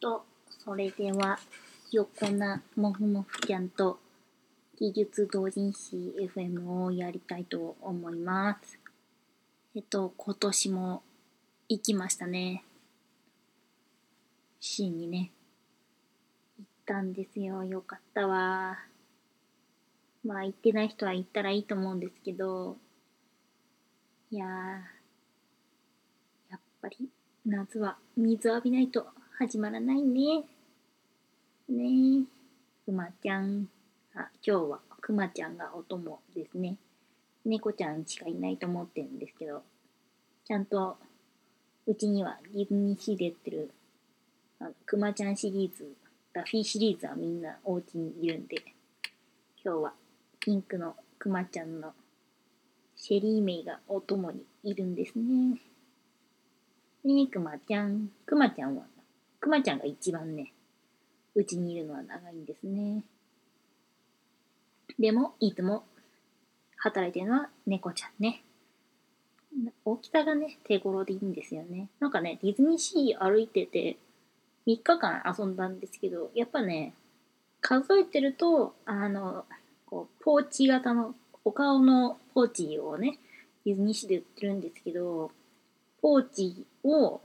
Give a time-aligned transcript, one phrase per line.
[0.00, 0.24] と、
[0.64, 1.38] それでは、
[1.92, 3.98] 横なもふもふちゃんと
[4.78, 8.78] 技術同人誌 FM をやりたいと思います。
[9.74, 11.02] えっと、今年も
[11.68, 12.64] 行きましたね。
[14.60, 15.32] シーンにね、
[16.58, 17.64] 行ったんですよ。
[17.64, 18.78] よかったわ。
[20.24, 22.76] まあ、行ってない人は行ったらいいと思うんですけど、
[24.30, 24.48] いやー、
[26.50, 27.08] やっぱり
[27.44, 29.06] 夏は水浴びないと
[29.42, 30.44] 始まらないね。
[31.66, 32.84] ねえ。
[32.84, 33.68] くまちゃん。
[34.14, 36.76] あ、今日はくまちゃんがお供ですね。
[37.46, 39.62] 猫ちゃんしかいないと思ってるんですけど、
[40.44, 40.98] ちゃんと
[41.86, 43.70] うちにはディズニーシーでやってる
[44.60, 45.90] あのくまちゃんシリーズ、
[46.34, 48.56] ダフィーシリーズはみんなお家にいるんで、
[49.64, 49.94] 今日は
[50.38, 51.94] ピンクのくまちゃんの
[52.94, 55.58] シェリーメイがお供にいるんですね。
[57.06, 58.10] ねえ、くまちゃん。
[58.26, 58.82] くまちゃんは、
[59.40, 60.52] くまちゃんが一番ね、
[61.34, 63.02] うちにいるのは長いんですね。
[64.98, 65.84] でも、いつも
[66.76, 68.42] 働いてるのは猫ちゃんね。
[69.84, 71.88] 大きさがね、手頃でいいんですよね。
[71.98, 73.96] なんかね、ディズニーシー歩いてて、
[74.66, 76.92] 3日間遊んだんですけど、やっぱね、
[77.60, 79.44] 数えてると、あの、
[79.86, 83.18] こう、ポーチ型の、お顔のポーチをね、
[83.64, 85.30] ディズニーシーで売ってるんですけど、
[86.00, 87.20] ポーチを、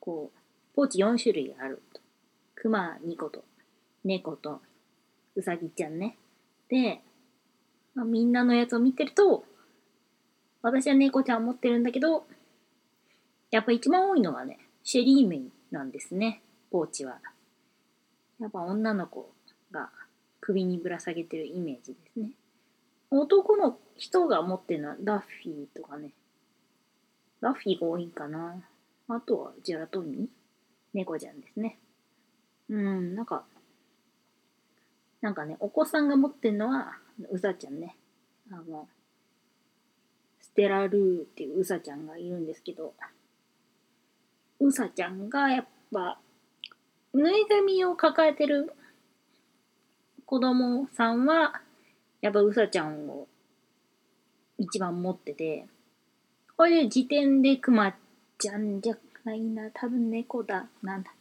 [0.00, 0.35] こう、
[0.76, 2.02] ポーチ4種類あると。
[2.54, 3.42] クマ2個と、
[4.04, 4.60] 猫と、
[5.34, 6.18] うさぎちゃんね。
[6.68, 7.00] で、
[7.94, 9.44] まあ、みんなのやつを見てると、
[10.60, 12.26] 私は猫ちゃん持ってるんだけど、
[13.50, 17.20] やっぱ一番多いのはね、シェリーメイなんですね、ポーチは。
[18.38, 19.32] やっぱ女の子
[19.70, 19.88] が
[20.42, 22.32] 首にぶら下げてるイメージですね。
[23.10, 26.10] 男の人が持ってるのはダッフィーとかね。
[27.40, 28.62] ダッフィーが多いんかな。
[29.08, 30.45] あとはジェラトニー
[30.96, 31.78] 猫ちゃんですね。
[32.70, 33.44] うん、なんか、
[35.20, 36.96] なんかね、お子さんが持ってるのは、
[37.30, 37.96] うさちゃんね。
[38.50, 38.88] あの、
[40.40, 42.94] ステラルーっていううさちゃんがいるんですけど、
[44.58, 46.18] うさちゃんがやっぱ、
[47.12, 48.72] ぬいぐるみを抱えてる
[50.24, 51.60] 子供さんは、
[52.22, 53.28] やっぱうさちゃんを
[54.56, 55.66] 一番持ってて、
[56.56, 57.94] これで時点でくま
[58.38, 61.12] ちゃんじゃないな、多分猫だ、なんだ。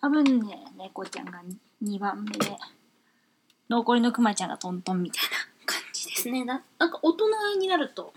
[0.00, 1.42] 多分ね、猫ちゃんが
[1.82, 2.54] 2番目で、
[3.70, 5.30] 残りのくまちゃんがトントンみたいな
[5.64, 6.44] 感じですね。
[6.44, 8.12] ななんか大人になると、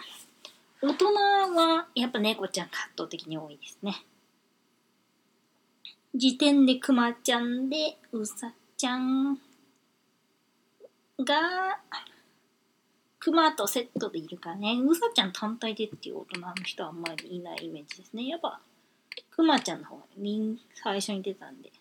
[0.81, 4.03] 大人はやっぱ猫ちゃんが圧倒的に多いですね。
[6.13, 9.35] 時点でくまちゃんで、うさちゃん
[11.23, 11.79] が、
[13.19, 18.27] クマとセットでいるからね、うさちゃん単体でっていう大人の人はあんまりいないイメージですね。
[18.27, 18.59] やっぱ、
[19.39, 20.03] クマちゃんの方が
[20.83, 21.72] 最初に出たんで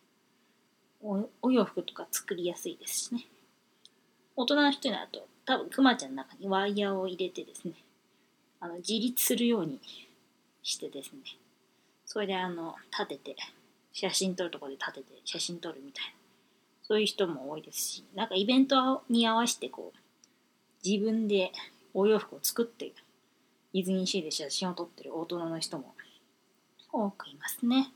[1.03, 3.27] お、お洋服とか作りやすいですしね。
[4.37, 7.75] 大人の人になると、多分クマちゃんの中にワイヤーを入れてですね、
[8.61, 9.81] あの自立するように
[10.63, 11.19] してですね、
[12.07, 13.37] それであの、立てて、
[13.93, 16.13] 写真撮るとこで立てて写真撮るみたいな、
[16.85, 19.99] そういう人も多いですし、なんかイベントに合わせてこう、
[20.89, 21.51] 自分で
[21.93, 22.93] お洋服を作って
[23.75, 25.93] ディズニーシーで写真を撮ってる大人の人も
[26.93, 27.93] 多くいますね。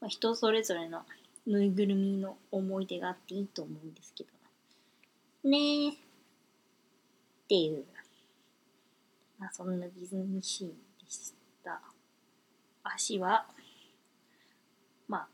[0.00, 1.02] まあ、人それぞれの
[1.46, 4.30] ぬいぐるみの思い出があっていいと思うんですけど。
[5.48, 5.88] ねえ。
[5.90, 5.94] っ
[7.48, 7.84] ていう。
[9.38, 10.68] まあそんなディズニーシー
[11.04, 11.80] でした。
[12.82, 13.46] 足は、
[15.08, 15.28] まあ、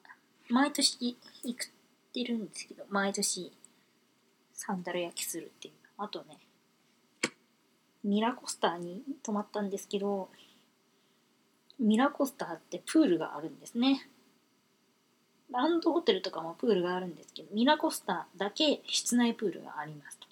[0.49, 1.69] 毎年行っ
[2.12, 3.53] てるんですけど、毎年
[4.53, 5.75] サンダル焼きするっていう。
[5.97, 6.38] あとね、
[8.03, 10.28] ミラコスターに泊まったんですけど、
[11.81, 14.07] ミラコスタってプールがあるんですね。
[15.51, 20.29] ランドホテルとかもプールがあるんですけど、ミラコスタだけ室内プールがありますと。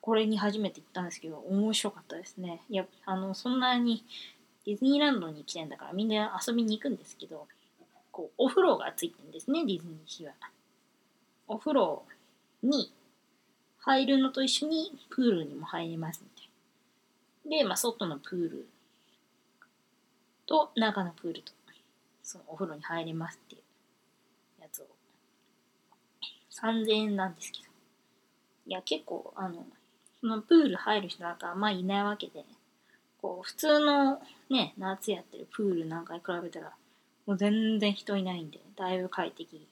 [0.00, 2.62] これに初めて行ったんですけど、面白かったですね。
[2.70, 4.04] いや、あの、そんなに
[4.64, 7.46] ディズニーランドに来てんだからみんな遊びに行くんですけど、
[8.12, 10.32] こう、お風呂がついてるんですね、ディズニーシーは。
[11.48, 12.04] お風呂
[12.62, 12.92] に
[13.80, 16.48] 入るのと一緒にプールにも入れますみたい
[17.50, 17.62] な。
[17.62, 18.68] で、まあ、外のプール
[20.48, 21.52] と中のプールと、
[22.22, 24.86] そのお風呂に入れますっていうやつを、
[26.50, 27.64] 3000円なんですけど。
[28.66, 29.66] いや、結構、あの、
[30.20, 32.44] そのプール入る人なんかあんまいないわけで、
[33.20, 36.72] こう、普通のね、夏やってるプールなんかに比べたら、
[37.26, 39.68] もう全然人いないんで、だいぶ快適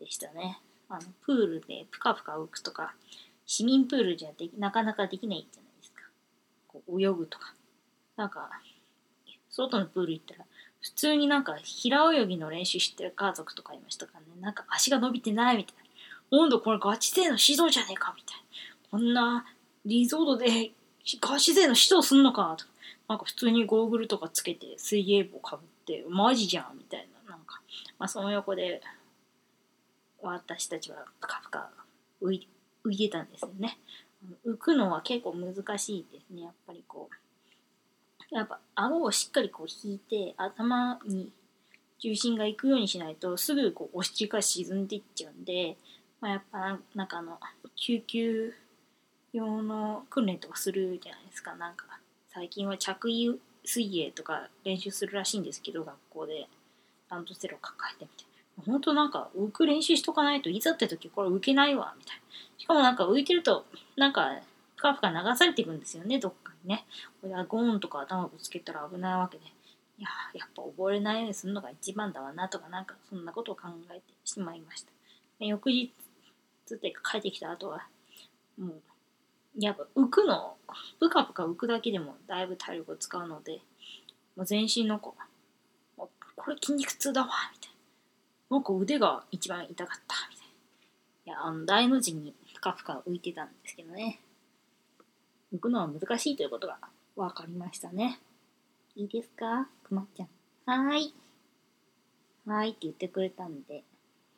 [0.00, 0.58] でしたね。
[0.88, 2.94] あの、プールでぷかぷか浮くとか、
[3.44, 6.02] 市民プールじゃでなかなかできないじゃないですか。
[6.68, 7.54] こう泳ぐとか。
[8.16, 8.50] なんか、
[9.52, 10.44] 外のプール行ったら、
[10.80, 15.74] 普通になんか平泳ぎの練習してる家族とかいましたからね、なんか足が伸びてないみたい
[16.30, 16.38] な。
[16.38, 18.42] 温度これガチ勢の指導じゃねえかみたいな。
[18.90, 19.44] こんな
[19.84, 20.72] リゾートで
[21.20, 22.72] ガチ勢の指導すんのかとか。
[23.08, 27.32] なんか普通にゴーグルとかつけて水泳帽かぶってマジじゃんみたいな。
[27.32, 27.60] なんか、
[27.98, 28.80] まあその横で
[30.22, 31.68] 私たちはぷかぷか
[32.22, 32.48] 浮い
[32.86, 33.78] 浮いてたんですよね。
[34.46, 36.42] 浮くのは結構難しいですね。
[36.42, 37.21] やっぱりこう。
[38.32, 41.30] やっぱ顎をしっかりこう引いて頭に
[42.00, 45.76] 重心がいくようにしないとすぐこう押し地が沈んでいっちゃうんで、
[46.20, 47.38] まあ、やっぱなんかあの
[47.76, 48.54] 救急
[49.32, 51.54] 用の訓練とかするじゃないですか。
[51.54, 51.86] なんか
[52.32, 56.48] 最近は着衣水泳とか練習するらしいんですけど学校で。
[57.12, 58.26] ランドセルを抱えてみたい
[58.66, 58.72] な。
[58.72, 62.22] 本当なんか浮く練習しとかないといざって時これ浮けないわみたいな。
[62.58, 64.30] しかもなんか浮いてるとなんか
[64.76, 66.51] ふかふか流されていくんですよねどっか。
[66.64, 66.84] ね。
[67.20, 69.44] これはゴーンとか頭ぶつけたら危ないわけで
[69.98, 74.90] いややっぱ溺れないようにするのが一番だわなとかなんかそんなことを考えてしまいました。
[75.38, 75.92] で翌日
[76.72, 77.86] って帰ってきた後は
[78.58, 78.80] もう
[79.58, 80.56] やっぱ浮くの
[80.98, 83.60] ぷかぷか浮くだけでもだいぶ体力を使うので
[84.36, 85.14] もう全身のこ
[85.96, 87.68] うもうこれ筋肉痛だわみたい
[88.50, 88.56] な。
[88.56, 90.52] なんか腕が一番痛かったみたいな。
[91.24, 94.20] いやあの大の字にぷかぷか浮いてたんですけどね。
[95.52, 96.78] 浮くのは難しいということが
[97.16, 98.20] 分かりましたね。
[98.96, 99.68] いいですか？
[99.84, 100.28] くまちゃん。
[100.88, 101.14] はーい。
[102.46, 103.84] はーいって言ってくれたんで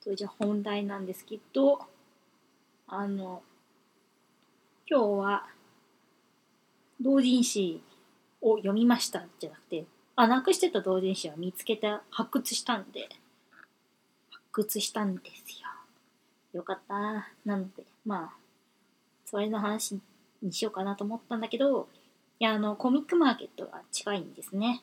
[0.00, 1.78] それじゃ本題なんですけど
[2.86, 3.42] あの
[4.86, 5.46] 今日は
[7.00, 7.82] 同人誌
[8.42, 13.08] を読みましたじゃなくてあなくしてた同人誌は見つけた発掘したんで
[14.30, 15.68] 発掘したんですよ。
[16.52, 16.94] よかった。
[17.44, 18.36] なのでまあ
[19.24, 19.98] それの話
[20.46, 21.88] にしようかなと思ったんだけど
[22.38, 24.82] いやあのコミックマーケットが近いんですね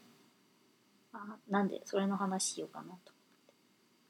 [1.13, 3.11] あなんでそれの話しようかなと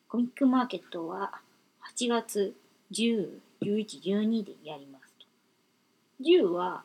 [0.08, 1.42] コミックマーケットは
[1.96, 2.56] 8月
[2.92, 5.26] 10、11、12でやりますと。
[6.24, 6.84] 10は、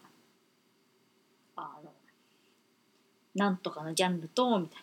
[1.57, 1.91] あの、
[3.35, 4.83] なんとかのジャンルと、みたい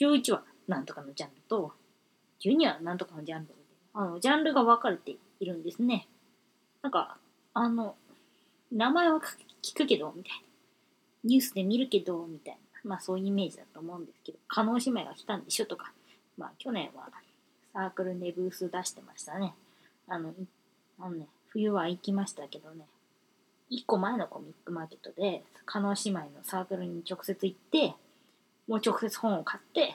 [0.00, 0.16] な。
[0.16, 1.72] 11はなんとかのジャンルと、
[2.40, 4.08] 12はなんとかのジャンルみたいな。
[4.08, 6.06] あの、ジャンルが分かれているんですね。
[6.82, 7.18] なんか、
[7.54, 7.96] あの、
[8.72, 9.20] 名前は
[9.62, 10.38] 聞くけど、みたいな。
[11.24, 12.60] ニュースで見るけど、みたいな。
[12.84, 15.92] まあそういうイメージだと思うんですけど、加納姉妹が来たんでしょとか、
[16.38, 17.08] まあ去年は
[17.72, 19.54] サークルでブース出してましたね。
[20.08, 20.32] あの、
[20.98, 22.86] あのね、冬は行きましたけどね、
[23.70, 27.94] 1個前のコミックマーケットで、加納姉妹のサークルに直接行って、
[28.66, 29.94] もう直接本を買って、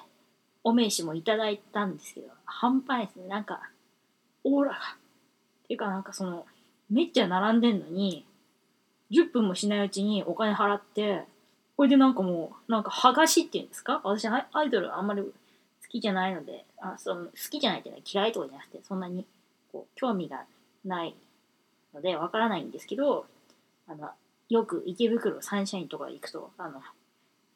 [0.63, 3.27] お名刺もいただいたんですけど、半端ですね。
[3.27, 3.61] なんか、
[4.43, 4.77] オーラが。
[4.77, 6.45] っていうかなんかその、
[6.89, 8.25] めっちゃ並んでんのに、
[9.11, 11.23] 10分もしないうちにお金払って、
[11.77, 14.01] これでなんかもう、なんか剥がしっていうんですか？
[14.03, 15.29] 私アイドルあんまり好
[15.89, 19.25] きじゃないので、あその好きじゃないっていうのは嫌いとかじゃなくて、そんなに
[19.71, 20.45] こう興味が
[20.83, 21.15] ない
[21.93, 23.25] のでわからないんですけど
[23.87, 24.09] あの
[24.49, 26.81] よく池袋サンシャインとか行くとあの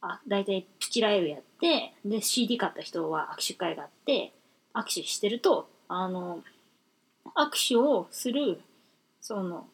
[0.02, 4.34] あ大体プチライブやってで CD 買った人は握手会があって
[4.74, 6.40] 握手してるとあの
[7.36, 8.60] 握手をする
[9.22, 9.68] その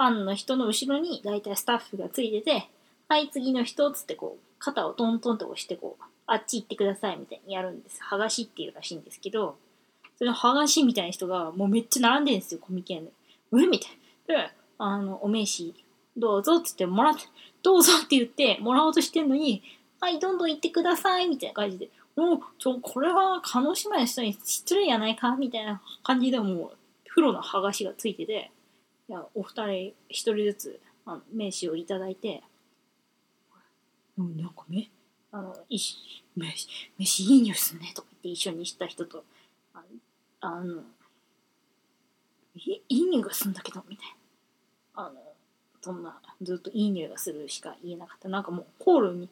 [0.00, 2.68] ファンの人の後ろに大体スタッフがついてて
[3.08, 8.00] 「はい次の人」っつってこう肩をトントンと押してこうあっち行ってくださいみたいにやるんです。
[8.02, 9.56] 剥がしっていうらしいんですけど
[10.20, 13.12] それ剥がしみたいな人がもうめっちゃ並んでるんですよ、コミケンで。
[13.54, 13.90] えみたい
[14.28, 14.44] な。
[14.44, 15.72] で、あの、お名刺、
[16.14, 17.22] どうぞって言ってもらって、
[17.62, 19.62] どうぞって言ってもらおうとしてんのに、
[19.98, 26.76] はい、どんどん行ってくださいみたいな感じで、もう、ちょ、これは、鹿児島の人に失礼やないかみたいな感じでもう、
[27.08, 28.50] 風呂の剥がしがついてて、
[29.10, 32.44] いや、お二人、一人ずつ、あの名刺をいただいて、
[34.16, 34.88] うん、なんかね、
[35.32, 35.96] あの、いし、
[36.36, 39.24] 飯、飯いい匂いするねとか言って一緒にした人と、
[40.40, 40.84] あの、
[42.54, 44.06] いい匂いがするんだけど、みたい
[44.94, 45.06] な。
[45.06, 45.20] あの、
[45.80, 48.28] そんな、ずっといい匂いがするしか言えなかった。
[48.28, 49.28] なんかもう、ホールに、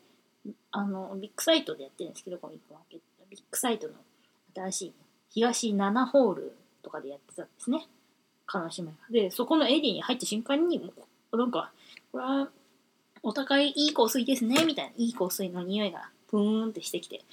[0.73, 3.05] あの、ビッグサイトでやってるんですけど、コミックマーケット。
[3.31, 3.95] ビッグサイトの
[4.57, 4.95] 新しい、
[5.31, 7.87] 東7ホールとかでやってたんですね。
[8.49, 8.97] 金島が。
[9.11, 10.93] で、そこのエリアに入った瞬間に、も
[11.33, 11.71] う、なんか、
[12.11, 12.49] これは、
[13.23, 14.93] お互いいい香水ですね、みたいな。
[14.97, 17.25] いい香水の匂いが、プーンってしてきて、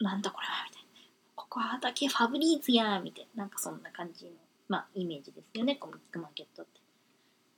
[0.00, 0.88] なんだこれは、みたいな。
[1.34, 4.32] ここ畑ファブリーズやみたいな、なんかそんな感じの、
[4.68, 6.80] まあ、イメージですよね、コミックマーケットって。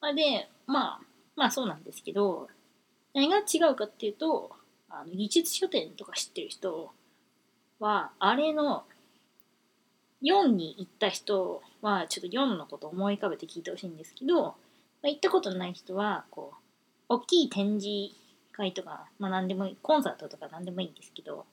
[0.01, 1.01] まあ、で、まあ、
[1.37, 2.49] まあそうなんですけど、
[3.13, 4.53] 何が違うかっていうと、
[4.89, 6.93] あの技術書店とか知ってる人
[7.81, 8.85] は、あれの
[10.25, 14.55] 4に行った人は、ちょっと4のことを思い浮かべて聞いてほしいんですけど、ま
[15.05, 16.57] あ、行ったことない人は、こう、
[17.11, 18.15] 大きい展示
[18.53, 21.45] 会とか、まあ何でもいい、コンサートとか何でもいいんですけど、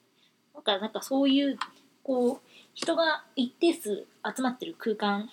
[0.54, 1.58] なんか、なんかそういう、
[2.02, 5.28] こう、人が一定数集まってる空間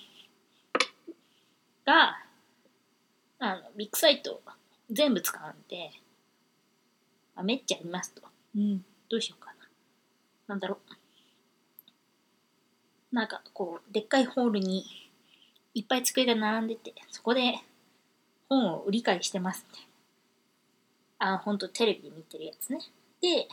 [1.85, 2.17] が、
[3.39, 4.41] あの、ビッグサイト
[4.91, 5.91] 全部使うんで、
[7.35, 8.21] あめっちゃありますと。
[8.55, 9.55] うん、どうしようかな。
[10.47, 10.98] なんだろう。
[13.11, 14.85] なんか、こう、でっかいホールに
[15.73, 17.55] いっぱい机が並んでて、そこで
[18.49, 19.87] 本を売り買いしてますみたい
[21.19, 21.33] な。
[21.35, 22.79] あ、ほんとテレビで見てるやつね。
[23.21, 23.47] で、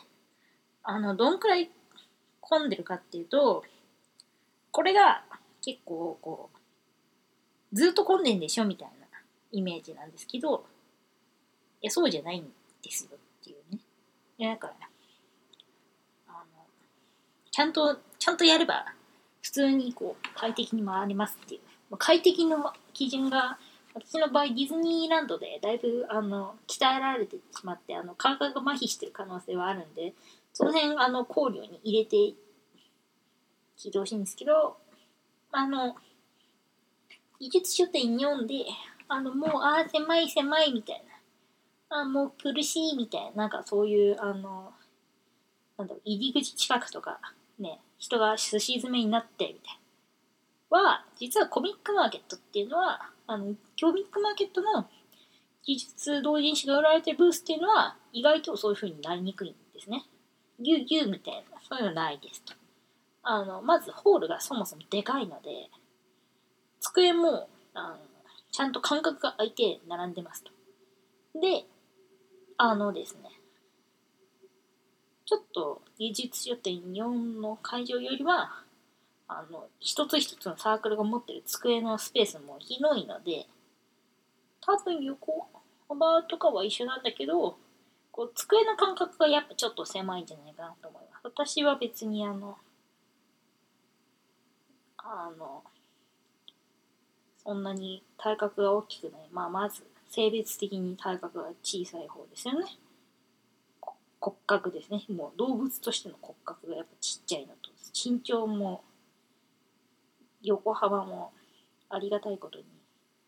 [0.83, 1.71] あの、どんくらい
[2.41, 3.65] 混んでるかっていうと、
[4.71, 5.25] これが
[5.63, 6.51] 結構こ
[7.73, 9.07] う、ずっと混んでんでしょみたいな
[9.53, 10.65] イメージなんですけど、
[11.83, 13.81] いや、そうじゃないんですよっていうね。
[14.39, 14.75] いや、だから、
[16.29, 16.45] あの、
[17.51, 18.87] ちゃんと、ちゃんとやれば、
[19.47, 21.61] 普通にこう、快適に回りますっていう。
[21.91, 23.59] まあ快適の基準が、
[23.95, 30.15] 私の場合、ディズニーランドでだいぶ、あの、鍛えられてしまって、あの、感覚が麻痺してる可能性はあるんで、
[30.53, 32.17] その辺、あの、考慮に入れて
[33.79, 34.79] 聞いてほしいんですけど、
[35.53, 35.95] あの、
[37.39, 38.65] 技術書店読んで、
[39.07, 41.05] あの、もう、ああ、狭い狭いみたい
[41.89, 42.01] な。
[42.01, 44.73] あもう苦しいみたいな、なんかそういう、あの、
[45.79, 47.21] なんだろう、入り口近くとか、
[47.61, 49.79] ね、人が寿司詰めになって、みたい
[50.71, 50.81] な。
[50.83, 54.89] は、実はコミックマーケットっていうのは、あの、コミックマーケットの
[55.65, 60.05] 技術同人誌が売られてるブースっていうのは、意外とそういう風になりにくいんですね。
[60.61, 62.55] ギューギューみたいな、そういうのないですと。
[63.23, 65.71] あの、まずホールがそもそもでかいので、
[66.81, 67.99] 机も、あの、
[68.53, 70.51] ちゃんと間隔が空いて並んでますと。
[71.41, 71.67] で、
[72.57, 73.36] あのですね、
[75.27, 78.63] ちょっと技術書店4の会場よりは、
[79.27, 83.47] あの、一つ一つのサークルが持ってる机のスペースも広いので、
[84.61, 85.49] 多分横
[85.89, 87.57] 幅とかは一緒なんだけど、
[88.13, 91.21] こう机の間隔がやっぱちょっと狭いんじゃないかなと思います。
[91.25, 92.57] 私は別にあの、
[94.99, 95.65] あの、
[97.43, 99.29] そんなに体格が大きくない。
[99.33, 102.67] まあ、まず、性別的に体格が小さい方ですよね。
[104.21, 105.05] 骨格ですね。
[105.09, 108.83] もう動物としての骨格がやっぱちっちゃいのと、身長も、
[110.43, 111.33] 横幅も
[111.89, 112.65] ありがたいことに、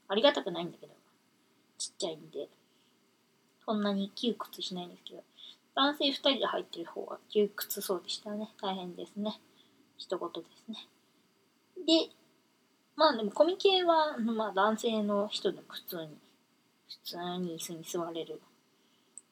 [0.09, 0.92] ありがたくないんだけど、
[1.78, 2.49] ちっちゃいんで、
[3.64, 5.23] そんなに窮屈しないんですけど、
[5.75, 8.49] 男性2人で入ってる方は窮屈そうでしたね。
[8.61, 9.40] 大変ですね。
[9.97, 10.88] 一言ですね。
[11.87, 12.11] で、
[12.97, 16.16] まあでもコミケは、まあ男性の人でも普通に、
[16.88, 18.40] 普通に椅子に座れる、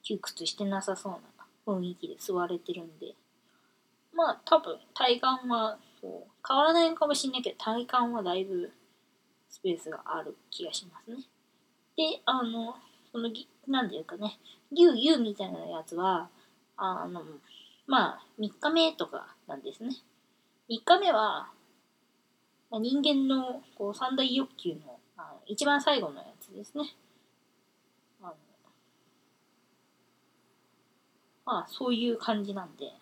[0.03, 1.19] 窮屈してなさそうな
[1.67, 3.15] 雰囲気で座れてるんで、
[4.15, 8.71] まあ多分体感はこう変わらないのかもしれないけど、体感はだいぶ
[9.49, 11.17] スペースがある気がしますね。
[11.97, 12.77] で、あの、
[13.11, 14.39] そのぎ、なんていうかね、
[14.73, 16.29] ギューギューみたいなやつは、
[16.77, 17.23] あの、
[17.87, 19.91] まあ、3日目とかなんですね。
[20.69, 21.49] 3日目は、
[22.71, 24.99] 人間のこう三大欲求の
[25.47, 26.95] 一番最後のやつですね。
[28.21, 28.35] あの
[31.47, 32.93] まあ、そういう感じなんで、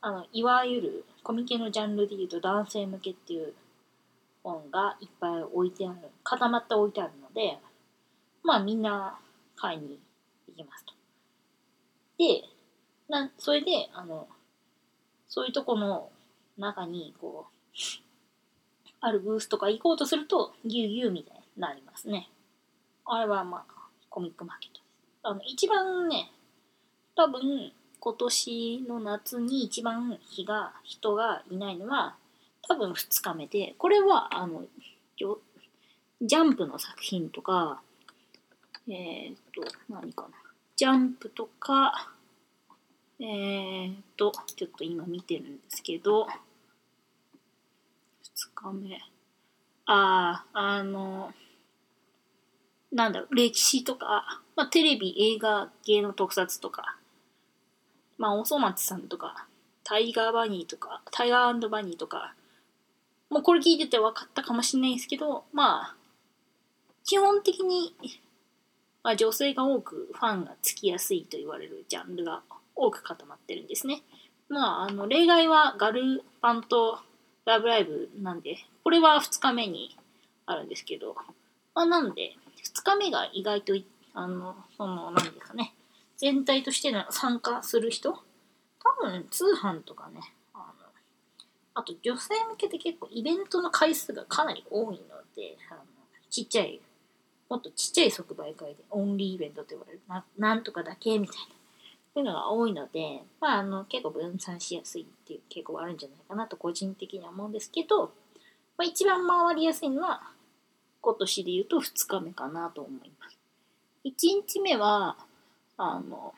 [0.00, 3.52] あの、いわゆるコミケのジャンルで言うと男性向けっていう
[4.42, 7.58] 本がいっぱい置いてある、固まって置いてあるので、
[8.42, 9.18] まあみんな
[9.54, 10.00] 買いに
[10.48, 10.94] 行きますと。
[12.18, 12.42] で、
[13.08, 14.26] な、それで、あの、
[15.28, 16.10] そういうとこの
[16.58, 17.76] 中に、こう、
[19.00, 22.28] あるブースとか行こうとすると、ギューギューみたいになりますね。
[23.04, 23.74] あれはまあ、
[24.08, 25.18] コミックマーケットです。
[25.22, 26.32] あの、一番ね、
[27.22, 32.16] 多分、今年の夏に一番日が、人がいないのは、
[32.66, 34.64] 多分2日目で、これは、あの、
[36.20, 37.80] ジャンプの作品とか、
[38.88, 40.30] えーっと、何かな。
[40.74, 42.12] ジャンプとか、
[43.20, 46.28] えーっと、ちょっと今見てるんですけど、2
[48.52, 49.00] 日目。
[49.86, 51.32] ああ、あの、
[52.90, 56.96] なんだろう、歴史とか、まあ、テレビ、映画系の特撮とか、
[58.22, 59.48] まあ、おそ松さんとか、
[59.82, 62.34] タイガーバニーとか、タイガーバニーとか、
[63.30, 65.96] もうこれ聞いてて分かったかもしれないですけど、まあ、
[67.02, 67.96] 基本的に、
[69.02, 72.42] まあ、女性が多くファンがつきやすいと言われるジャンルが
[72.76, 74.02] 多く固まってるんですね。
[74.48, 77.00] まあ、あの、例外はガルパンと
[77.44, 79.98] ラブライブなんで、これは2日目に
[80.46, 81.16] あるんですけど、
[81.74, 82.36] まあ、なんで、
[82.72, 83.74] 2日目が意外と、
[84.14, 85.74] あの、その、なんですかね、
[86.22, 88.12] 全体としての参加する人？
[88.12, 88.20] 多
[89.00, 90.20] 分、通販とかね、
[90.54, 90.64] あの、
[91.74, 95.80] あと女性向けて結構イベントの回数がかなり多いので、あの
[96.30, 96.80] ちっちゃい、
[97.50, 101.42] もっとちっちゃい即売会でオンリーイベントって言われる、ななんとかだけみたいな。
[102.14, 108.12] そういうのが多いので、まあ、あの結構分散しやすいっていう傾向があるんじゃないかなと個人的には思うんですけど、
[108.76, 110.22] まあ、一番回りやすいのは
[111.00, 113.38] 今年で言うと2日目かなと思います。
[114.04, 114.12] 1
[114.46, 115.16] 日目は
[115.82, 116.34] あの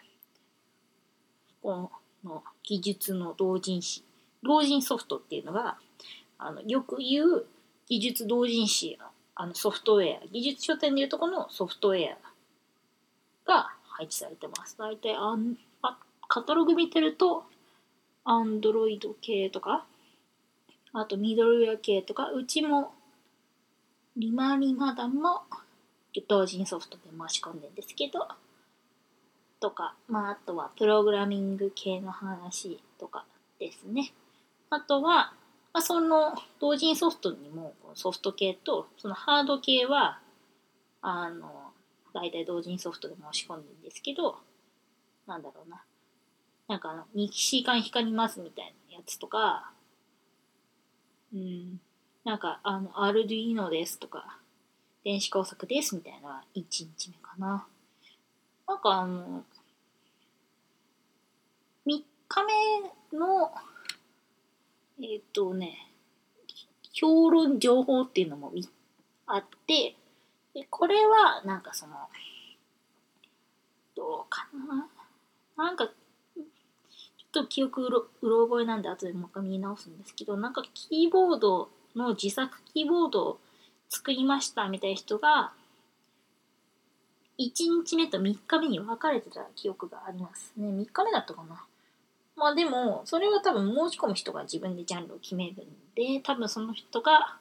[1.63, 1.91] こ
[2.25, 4.05] の技術の同人誌
[4.43, 5.77] 同人ソフトっていうのが
[6.39, 7.47] あのよく言う
[7.89, 8.99] 技術同人誌
[9.35, 12.19] あのソフトウェア技術書店でいうとこのソフトウェア
[13.47, 14.77] が配置されてます。
[14.79, 15.99] 大体あんあ
[16.29, 17.45] カタログ見てると、
[18.25, 19.85] アンドロイド系とか、
[20.93, 22.93] あとミドルウェア系とか、うちも
[24.17, 25.43] リマリマダも
[26.29, 28.27] 同人ソフトで申し込んでるんですけど、
[29.65, 33.25] とか、まあ、あとはプログラミング系の話とか
[33.59, 34.13] ですね。
[34.69, 35.33] あとは、
[35.73, 40.21] まあ、その同人ソフトにもソフト系と、そのハード系は、
[41.01, 41.73] あの、
[42.13, 44.37] 大体同人ソフトで申し込んでるんですけど、
[45.27, 45.83] なんだろうな。
[46.69, 49.73] なんかあの、2時間光りますみたいなやつとか、
[51.33, 51.81] うん、
[52.23, 54.37] なんかあの、アルディーノですとか、
[55.05, 57.67] 電子工作ですみたいなのは1日目かな。
[58.67, 59.45] なんかあの、
[62.31, 62.43] 3日
[63.13, 63.53] 目の、
[65.01, 65.91] えっ、ー、とね、
[66.93, 68.53] 評論情報っていうのも
[69.27, 69.97] あって、
[70.55, 71.95] で、これは、なんかその、
[73.97, 74.49] どうか
[75.57, 75.65] な？
[75.65, 76.45] なんか、ちょっ
[77.33, 83.39] と記憶うろうろ覚えなんで後でもう一回見直すんですけど、なんかキーボードの自作キーボードを
[83.89, 85.53] 作りましたみたいな人が、
[87.39, 87.51] 1
[87.85, 90.69] 日目と3日目に分かれてた記憶がありますね。
[90.69, 91.65] 3日目だったかな？
[92.37, 95.57] まあでも、それは多分申し込む人が自分でジャンルを決めるん
[95.95, 97.39] で、多分その人が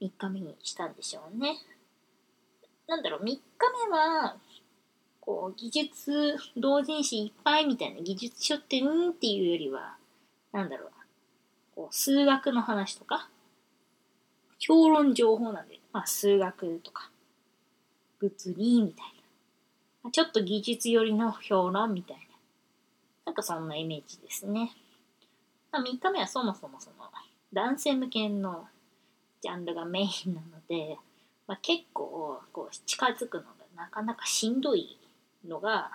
[0.00, 1.56] 3日目にしたんでしょうね。
[2.86, 3.40] なんだろう、3日
[3.90, 4.36] 目は、
[5.20, 9.96] こう、技術同人誌いっぱいみたいな技術書店っていうよりは、
[10.52, 10.90] なんだろう、
[11.74, 13.28] こう、数学の話とか、
[14.58, 17.10] 評論情報なんで、まあ、数学とか、
[18.20, 19.06] 物理みたい
[20.04, 20.10] な。
[20.12, 22.22] ちょっと技術寄りの評論みたいな。
[23.26, 24.72] なんかそんなイメージですね。
[25.72, 27.10] まあ、3日目はそもそもその、
[27.52, 28.66] 男性向けの
[29.42, 30.96] ジャンルがメインなので、
[31.46, 34.98] まあ、結構こう近づくのがなかなかしんどい
[35.46, 35.90] のが、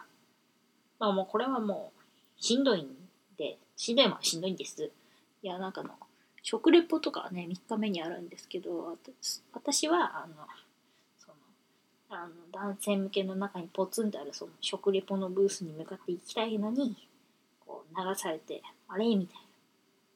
[0.99, 2.87] まあもうこれはもうしんどいん
[3.37, 4.91] で、しんどいもしんどいんです。
[5.41, 5.91] いや、なんかの、
[6.43, 8.97] 食レポとかはね、3日目にあるんですけど、
[9.53, 10.35] 私は、あの、
[11.19, 11.35] その、
[12.09, 16.95] あの、男性向けの中にポツンとあるその食レポのブースに向かって行きたいのに、
[17.71, 19.05] こう流されて、あれ？
[19.15, 19.41] みたいな。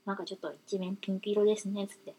[0.05, 2.13] なんかちょっと一面ピンク色ですね、つって。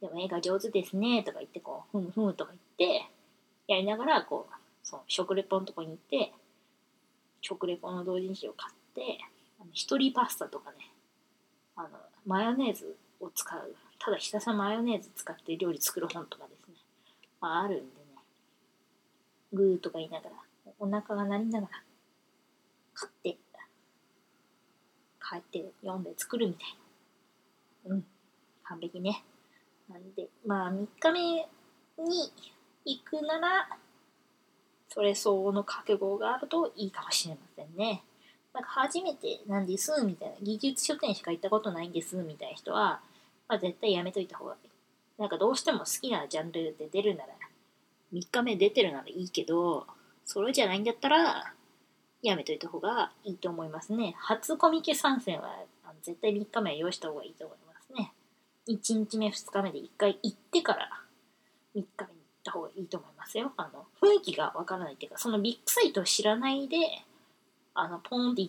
[0.00, 3.06] でも絵が上手ですね、とか言って、こう、ふむふむとか言って、
[3.66, 6.32] やりながら、こう、その食レポのとこに行って、
[7.40, 9.18] 食レポの同人誌を買って、
[9.60, 10.90] あの一人パスタとかね、
[11.76, 11.88] あの、
[12.26, 16.74] マヨネーズを使う、ただひたすらマヨネーズ使って料理作る本とかですね、
[17.40, 17.88] まあ、あるんでね、
[19.54, 20.36] グーとか言いながら、
[20.78, 21.82] お腹が鳴りながら、
[22.92, 23.38] 買って、
[25.28, 26.76] 帰って読んで作るみたい
[27.86, 27.94] な。
[27.94, 28.04] うん、
[28.64, 29.24] 完璧ね。
[29.88, 31.20] なんで、まあ3日目
[32.04, 32.32] に
[32.84, 33.68] 行くなら、
[34.88, 38.02] それ相応の覚悟があるといいかもしれませんね。
[38.52, 43.00] なんか初めてなんですみたいな、技術書店しか行ったことないんですみたいな人は、
[43.48, 44.70] まあ絶対やめといた方がいい。
[45.18, 47.32] なんかどうしても好きなジャンルで出るなら、
[48.12, 49.86] 3日目出てるならいいけど、
[50.24, 51.52] それじゃないんだったら、
[52.24, 54.14] やめといた方がいいと思いますね。
[54.18, 55.54] 初コミケ参戦は
[56.02, 58.12] 絶対3日目は用意した方がいいと思いますね。
[58.66, 60.90] 1日目2日目で1回行ってから
[61.76, 62.08] 3日目に行っ
[62.44, 63.52] た方がいいと思いますよ。
[63.58, 66.76] あの雰囲気がわからないっていうかそのビッグサイトを知らないで
[67.74, 68.48] あのポンって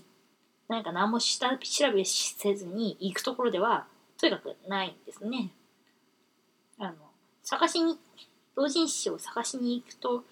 [0.69, 5.51] なんか何も下調べせずに行くところではとにかくないんですね。
[6.79, 6.93] あの
[7.43, 7.99] 探しに
[8.55, 10.23] 同人誌を探しに行くと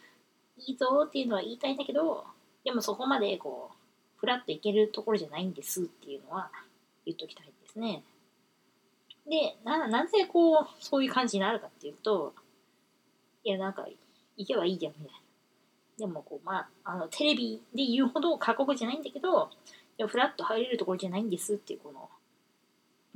[0.57, 2.25] いいぞっていうのは言いたいんだけど
[2.63, 6.49] でもそこまでこうフラッと行けるところじゃないんですっていうのは
[7.05, 8.03] 言っときたいですね。
[9.27, 12.33] で、な、なぜこう、そういう感じになるかっていうと、
[13.43, 13.85] いや、なんか、
[14.37, 15.19] 行けばいいじゃん、みたいな。
[15.99, 19.49] でも、こう、まあ、あの、テレビで言うほど過酷じゃないんだけど、
[19.97, 22.09] でも、フラッと入れるところじゃないんですっていう、この、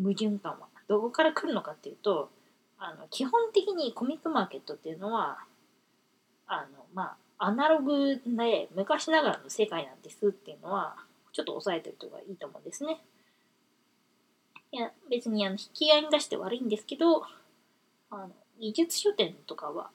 [0.02, 2.30] 矛盾感は、どこから来るのかっていうと、
[2.78, 5.40] あの、基本的にコミックマーケットっていうのは、
[6.46, 10.96] あの、まあ、アナログで昔ながらの世界なんですっていうのは、
[11.34, 13.00] ちょっと押さえておいた方がいいと思うんですね。
[14.72, 17.24] いや、別にあの引き合いに出して悪いんですけど、
[18.10, 19.90] あの技術書店とかは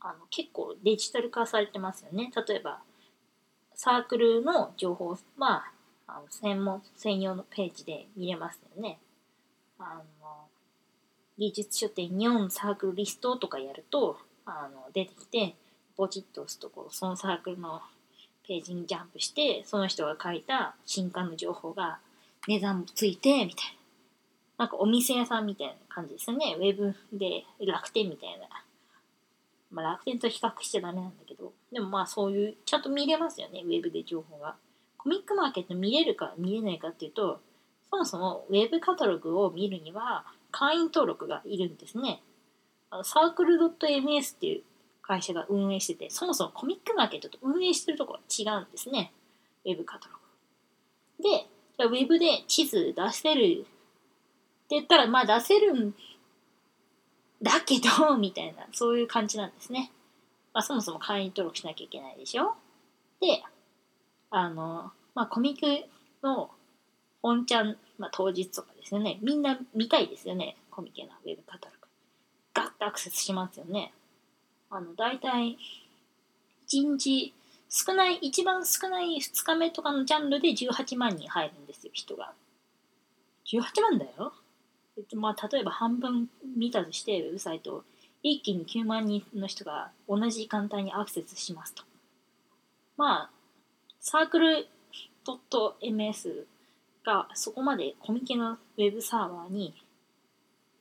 [0.00, 2.30] あの結構デジタル化されてますよね。
[2.46, 2.80] 例えば、
[3.74, 5.64] サークルの情報、ま
[6.06, 8.98] あ、あの専門、専用のページで見れますよね。
[9.78, 10.46] あの、
[11.38, 15.56] 技術書店日本サークルリストとかやると、あの、出てきて、
[15.96, 17.80] ポチッと押すとこう、そのサークルの
[18.46, 21.98] ページにジャンプして、その人が書いた新刊の情報が
[22.46, 23.76] 値段もついて、みたい
[24.58, 24.64] な。
[24.64, 26.56] なんかお店屋さんみたいな感じですよね。
[26.58, 28.46] ウェブで楽天みたいな。
[29.70, 34.54] まあ楽天と比較しちゃダメなんだけど、でもまあそういう、ちゃんと見れますよね、ウェブで情報が。
[34.98, 37.40] コミックマーケット見れるか見れないかっていうと、
[37.90, 42.22] そもそもウェブカタログを見るには会員登録がいるんですね。
[42.90, 44.62] あのサークル .ms っていう
[45.06, 49.12] 会社が運営してて、そもそもコミックマーケットと運営してるところは違うんですね。
[49.64, 50.16] ウェブカタロ
[51.18, 51.22] グ。
[51.22, 51.46] で、
[51.78, 53.66] じゃウェブで地図出せるって
[54.70, 55.94] 言ったら、まあ出せるん
[57.40, 59.92] だけど、みたいな、そういう感じなんですね。
[60.52, 62.54] まあそもそも会員登録しなきゃいけないでしょ
[63.20, 63.42] で、
[64.30, 65.88] あの、まあコミック
[66.26, 66.50] の
[67.22, 69.18] 本ちゃん、まあ当日とかですよね。
[69.22, 70.56] みんな見たいですよね。
[70.70, 71.86] コミケのウェブカタログ。
[72.54, 73.92] ガッとアクセスしますよね。
[74.70, 75.58] あの、大体、
[76.68, 77.32] 1日、
[77.68, 82.32] 少ない、一番少ない2日目とかのジャンルで18万人入るんですよ、人が。
[83.46, 84.32] 18万だよ。
[84.96, 87.84] えっとまあ、例えば半分見たとして、ウェブサイト、
[88.22, 91.84] 一気に9万人の人が同じ時間帯にアクセスしますと。
[92.96, 93.30] まあ、
[94.00, 94.66] サークル
[95.80, 96.46] .ms
[97.04, 99.74] がそこまでコミケのウェブサーバーに、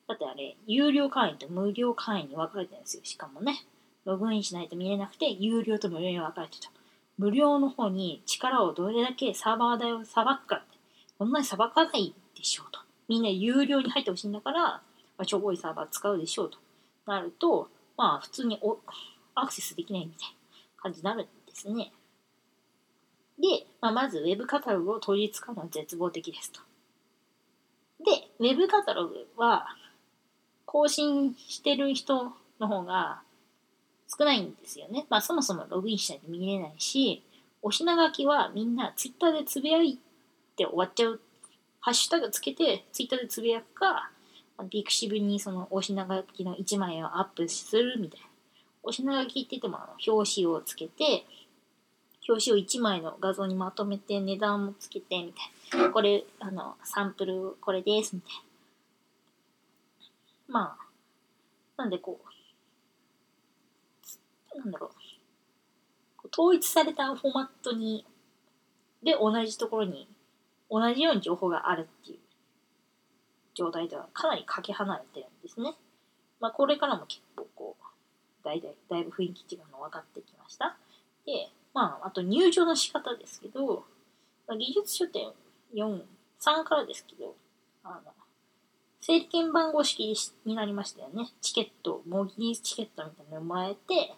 [0.07, 3.65] だってあれ、有料会員と無料会員に分かれてるんですよ、しかもね。
[4.05, 6.69] ログインしないと見れなくて、有料と無料に分かれてた。
[7.17, 10.77] 無料の方に力をどれだけサーバー代をさばくかって、
[11.17, 12.79] こんなにさばかないでしょうと。
[13.07, 14.81] みんな有料に入ってほしいんだから、ま
[15.19, 16.57] あ、しょぼいサーバー使うでしょうと。
[17.05, 18.77] なると、まあ普通にお
[19.35, 20.35] アクセスできないみたいな
[20.81, 21.91] 感じになるんですね。
[23.39, 26.61] で、まあ、まず Web カタログを取り使うのは絶望的ですと。
[27.99, 29.67] で、Web カタログは
[30.65, 33.21] 更新してる人の方が
[34.07, 35.05] 少ないんですよね。
[35.09, 37.23] まあそもそもログインしないと見れないし、
[37.61, 39.97] お品書きはみんなツイッターでつぶやい
[40.55, 41.19] て終わっちゃう。
[41.79, 44.11] ハッシュタグつけてツイッターでつぶやくか、
[44.69, 48.27] ピクシブにそのお品書きの1枚をアップするみたいな。
[48.83, 51.25] お品書きって言っても表紙をつけて、
[52.27, 55.33] 表紙を1枚の画像にまとめて値段もつけてみ
[55.71, 55.89] たいな。
[55.89, 58.31] これ、あの、サンプルこれですみたい
[60.49, 60.59] な。
[60.59, 62.34] まあ、なんでこう、
[64.57, 64.91] なんだろ
[66.23, 68.05] う、統一されたフォーマットに、
[69.03, 70.07] で同じところに、
[70.69, 72.19] 同じように情報があるっていう
[73.53, 75.75] 状態ではかなりかけ離れてるんですね。
[76.39, 80.77] まあこれからも結構こう、だいだい、だいぶ雰囲気違うの分かってきました。
[81.25, 83.85] で、まああと入場の仕方ですけど、
[84.47, 85.31] まあ、技術書店
[85.73, 86.01] 4、
[86.39, 87.35] 3からですけど、
[87.83, 88.11] あの、
[89.01, 90.15] 整理券番号式
[90.45, 91.29] になりましたよね。
[91.41, 94.15] チケット、模擬チケットみたいなのをもらえて、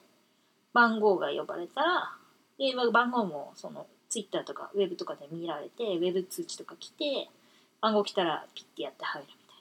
[0.78, 2.12] 番号が呼ばれたら、
[2.60, 7.30] で、番号もそのツイッターとかウェブとかで見られて、ウェブ通知とか来て、
[7.82, 9.56] 番号来たらピッてやって入るみたい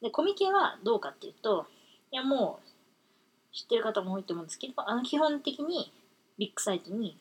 [0.00, 0.08] な。
[0.08, 1.66] で、コミケはどうかっていうと、
[2.10, 5.92] いやもう知ってる方も多いと思うんですけど、あの基本的に
[6.38, 7.18] ビッグサイトに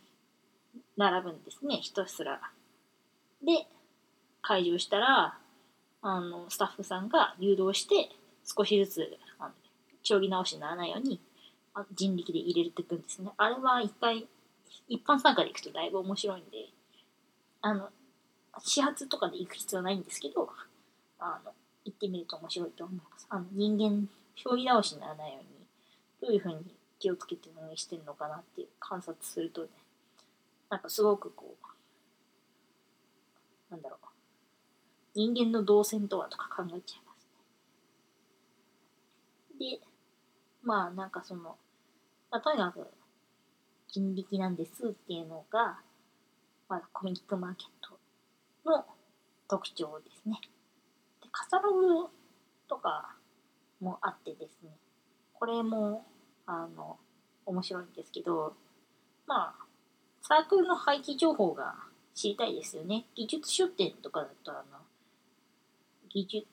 [0.96, 2.40] 並ぶんですね、ひたすら。
[3.44, 3.68] で、
[4.42, 5.38] 会場したら、
[6.02, 8.12] あの、スタッフさんが誘導して、
[8.46, 9.52] 少しずつ、あの、
[10.04, 11.20] 競技直しにならないように
[11.94, 13.32] 人力で入れていくんですね。
[13.38, 14.28] あれは一回、
[14.88, 16.70] 一般参加で行くとだいぶ面白いんで、
[17.62, 17.90] あの、
[18.60, 20.50] 始発とかで行く必要はないんですけど、
[21.20, 21.52] あの、
[21.86, 23.28] 行ってみると面白いと思います。
[23.30, 25.50] あの、人間、将棋倒しにならないように、
[26.22, 29.68] どういうふうに気をつけて運営してるのかなっていう観察するとね、
[30.70, 31.56] なんかすごくこ
[33.70, 34.08] う、なんだろう、
[35.16, 37.28] 人間の動線とはとか考えちゃいます
[39.60, 39.78] ね。
[39.78, 39.89] で、
[40.64, 41.58] まあなんかその、
[42.32, 42.88] まあ、とにかく
[43.88, 45.80] 人力なんですっていうのが、
[46.68, 48.86] まあ、コミックマーケットの
[49.48, 50.40] 特徴ですね。
[51.22, 52.10] で、カタログ
[52.68, 53.16] とか
[53.82, 54.70] もあってですね、
[55.34, 56.06] これも、
[56.46, 56.98] あの、
[57.46, 58.54] 面白いんですけど、
[59.26, 59.66] まあ、
[60.22, 61.76] サークルの廃棄情報が
[62.14, 63.06] 知りたいですよね。
[63.16, 64.80] 技術書店とかだと、あの、
[66.10, 66.48] 技術、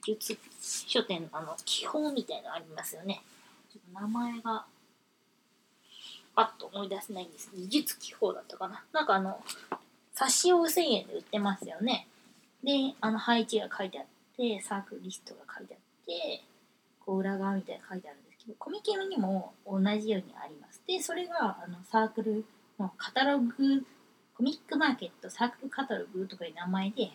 [0.00, 0.38] 技術
[0.86, 3.22] 書店のあの、基本みたいなのありますよね。
[3.72, 4.64] ちょっと名前が、
[6.34, 7.50] パッと思い出せないんです。
[7.54, 8.82] 技術記法だったかな。
[8.92, 9.42] なんかあの、
[10.14, 12.06] 冊子を1000円で売ってますよね。
[12.64, 16.42] で、あの配置が書いてあって、サークルリストが書いてあって、
[17.04, 20.80] こう裏側みたいな書いてあるんですけど、コミケにも同じようにあります。
[20.86, 22.44] で、それがあのサークル
[22.78, 23.84] のカタログ
[24.36, 27.12] コミックマーケット、サークルカタログとかいう名前で、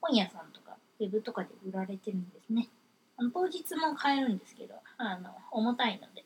[0.00, 0.65] 本屋さんとか、
[0.98, 2.68] ウェブとかで売られてるんですね。
[3.16, 6.24] あの当日も買えるんですけど、あの、重たいので、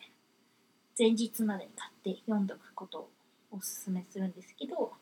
[0.99, 3.09] 前日までに買って読んどくことを
[3.53, 4.93] おすすめするんですけど、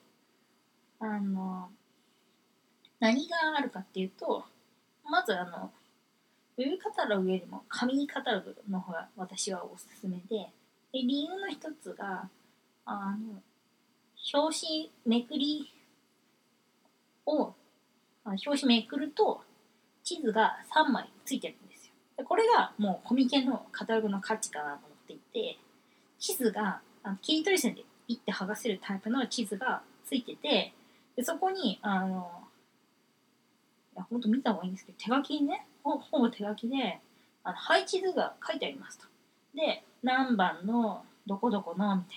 [1.01, 1.71] あの、
[3.01, 4.45] 何があるかっていうと、
[5.05, 5.71] まずあの、
[6.59, 10.51] ウェブカタログよりも紙カタログの方が私はおすすめで、
[10.93, 12.29] で理由の一つが、
[12.85, 13.43] あの、
[14.35, 15.73] 表紙めくり
[17.25, 17.55] を、
[18.25, 19.43] 表紙めくると
[20.09, 21.93] 地図が3枚ついてるんですよ。
[22.17, 25.59] でこれがもうコミケのカタログの価値かなと思っていて、
[26.19, 30.73] 地図があの切り取り線でピッて剥がせるタイプの地図がついてて、
[31.15, 32.31] でそこに、あの、
[33.95, 37.01] いや、ほんと見た方がいいんですけど、手書きにね、ほほぼ手書きで、
[37.45, 39.05] あの配置図が書いてありますと。
[39.55, 42.17] で、何番のどこどこのみたい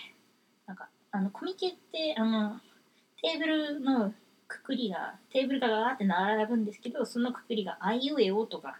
[0.65, 0.67] な。
[0.67, 2.61] なんか、あの、コミケって、あの、
[3.21, 4.13] テーブルの
[4.51, 8.79] くくりが、テーブルがガーって並ぶんですけど、そのくくりがあいうえおとか、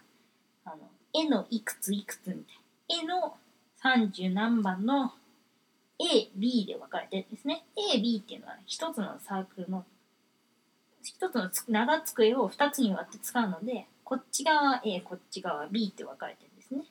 [0.64, 0.76] あの、
[1.14, 2.44] 絵のいくついくつみ
[2.88, 3.04] たいな。
[3.04, 3.36] 絵の
[3.82, 5.12] 30何番の
[5.98, 7.64] A、B で分かれてるんですね。
[7.94, 9.84] A、B っていうのは一つのサークルの、
[11.02, 16.84] 一つの長机を二つに割って使うので、こっち側 A、こっち側 B って分かれてるんですね。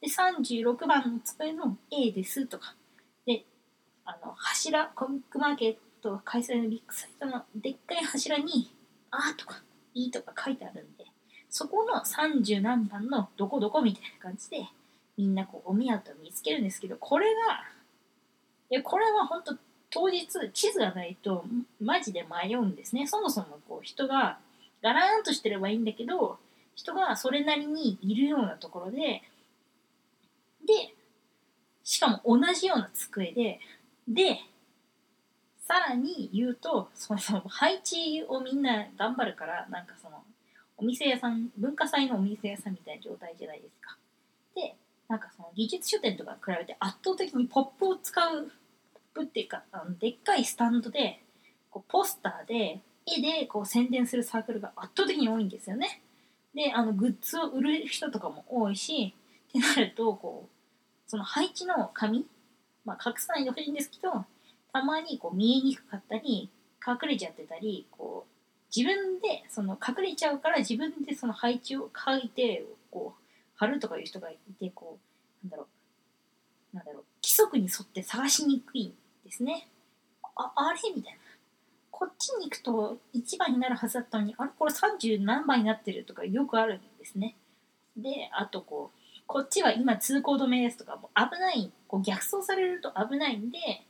[0.00, 2.74] で、36番の机の A ですとか、
[3.24, 3.44] で、
[4.04, 8.70] あの、柱、コミックマーケットト開催のビッグサイトのでっかい柱に、
[9.10, 9.62] あとか
[9.94, 11.06] E とか書いてあるんで、
[11.50, 14.68] そこの30何番のどこどこみたいな感じで、
[15.16, 17.64] みんなこうお目当てを見つけるんですけど、これが、
[18.70, 19.56] いや、これは本当
[19.90, 21.44] 当日地図がないと
[21.80, 23.06] マジで迷うんですね。
[23.06, 24.38] そもそもこう人が
[24.82, 26.38] ガラーンとしてればいいんだけど、
[26.74, 29.22] 人がそれなりにいるようなところで、
[30.66, 30.94] で、
[31.84, 33.60] しかも同じような机で、
[34.08, 34.40] で、
[35.66, 40.22] さらに言うと、その配置をみんな頑張るから、なんかその、
[40.76, 43.96] お店屋さん、文化祭のお店屋さんみたいな状態じゃないですか。
[44.54, 44.76] で、
[45.08, 48.50] なんかその技術書店とか比べて圧倒的にポップを使う、ポッ
[49.14, 51.20] プっていうか、あのでっかいスタンドで、
[51.70, 56.00] こうポスターで、絵でこう宣伝するサークルが圧倒的に多いんですよね。
[56.54, 59.14] で、あの、グッズを売る人とかも多いし、
[59.48, 62.24] ってなると、こう、その配置の紙、
[62.84, 64.24] まあ、隠さないでほしいんですけど、
[64.76, 66.50] たまにこう見えにくかったり、
[66.86, 73.22] 隠れちゃってたり、こう、自分で、その隠れちゃうから自分でその配置を書いて、こう、
[73.54, 74.98] 貼るとかいう人がいて、こ
[75.42, 75.66] う、なんだろ
[76.74, 79.66] う、なんだろう、規則に沿って探しにくいんですね。
[80.34, 80.78] あ、あれ？
[80.94, 81.18] みたいな。
[81.90, 84.50] こっちに行くと1番になるはずだったのに、あれ？
[84.58, 87.34] これ30何番になってるとかよくあるんですね。
[87.96, 93.85] で、あとこう、こっちは今通行止めですとか、もう危ない、こう逆走されると危ないんで、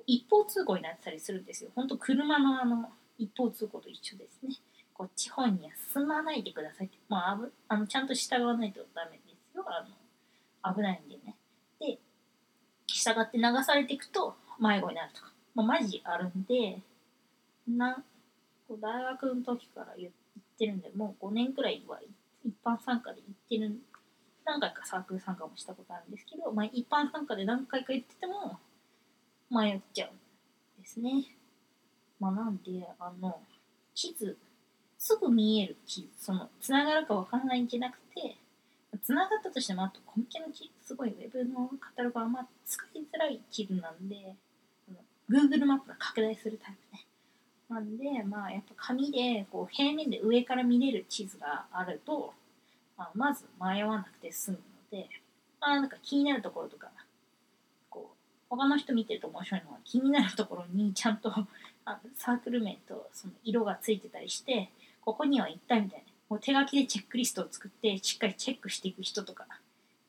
[0.00, 1.70] こう一方通行になってたりするんですよ。
[1.74, 4.54] ほんと車のあの、一方通行と一緒ですね。
[4.94, 6.96] こっち方には進まないでくださいって。
[7.08, 9.64] まあ、あのちゃんと従わないとダメですよ。
[9.66, 9.86] あ
[10.66, 11.36] の、危ないんでね。
[11.78, 11.98] で、
[12.86, 15.32] 従って流されていくと迷子になるとか。
[15.54, 16.80] まあ、マジあるんで、
[17.68, 18.02] な
[18.68, 20.12] こう大学の時から言っ
[20.58, 21.98] てるんで、もう5年くらいは
[22.44, 23.80] 一般参加で行ってる
[24.44, 28.58] 何回かサークル参加もしたことあるんですけど、まあ、一般参加で何回か行ってても
[29.50, 30.10] 迷っちゃう
[30.78, 31.24] んですね。
[32.18, 33.40] まあ、なんで、あの、
[33.94, 34.36] 地図、
[34.98, 38.36] すぐ見える地図、その、つながるかわからないんじゃなくて、
[39.02, 44.34] つながったとしても、あとコミケの地図、すごいウェブのカタログはあんま使いづらい地図なんで、
[45.28, 47.06] Google マップが拡大するタイプね。
[47.68, 52.34] なんで、まあ、やっぱ紙で、こう、平面で上から見れる地図があると、
[52.96, 54.56] まあ、まず迷わなくて済む
[54.92, 55.08] ので、
[55.60, 56.90] まあ、なんか気になるところとか、
[58.50, 61.32] 他の人見てると面白いのは気になるところにちゃんと
[61.84, 64.70] あサークル名とその色がついてたりして、
[65.02, 69.46] ここには行ったみたいな、もう手書きでチェックリストを作ってしっかりチェックしていく人とか、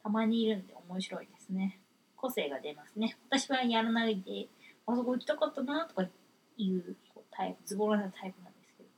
[0.03, 1.77] たまにいるんで面白いですね。
[2.17, 3.15] 個性が出ますね。
[3.29, 4.47] 私はやらないで、
[4.87, 6.03] あそこ行きたかったなとか
[6.57, 8.89] いうこうタイプ、ズボラなタイプなんですけど、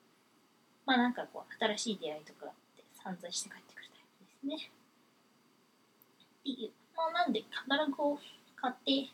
[0.86, 4.04] まあなんかこう、新しい出会いとかって散々して帰ってくるタイ
[4.42, 4.72] プですね。
[6.40, 6.72] っていう。
[6.96, 8.20] まあなんで、カタログを
[8.56, 9.10] 買って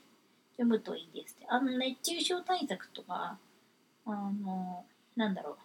[0.59, 1.45] 読むといいですって。
[1.47, 3.37] あの、熱中症対策とか、
[4.05, 4.83] あの、
[5.15, 5.55] なんだろう。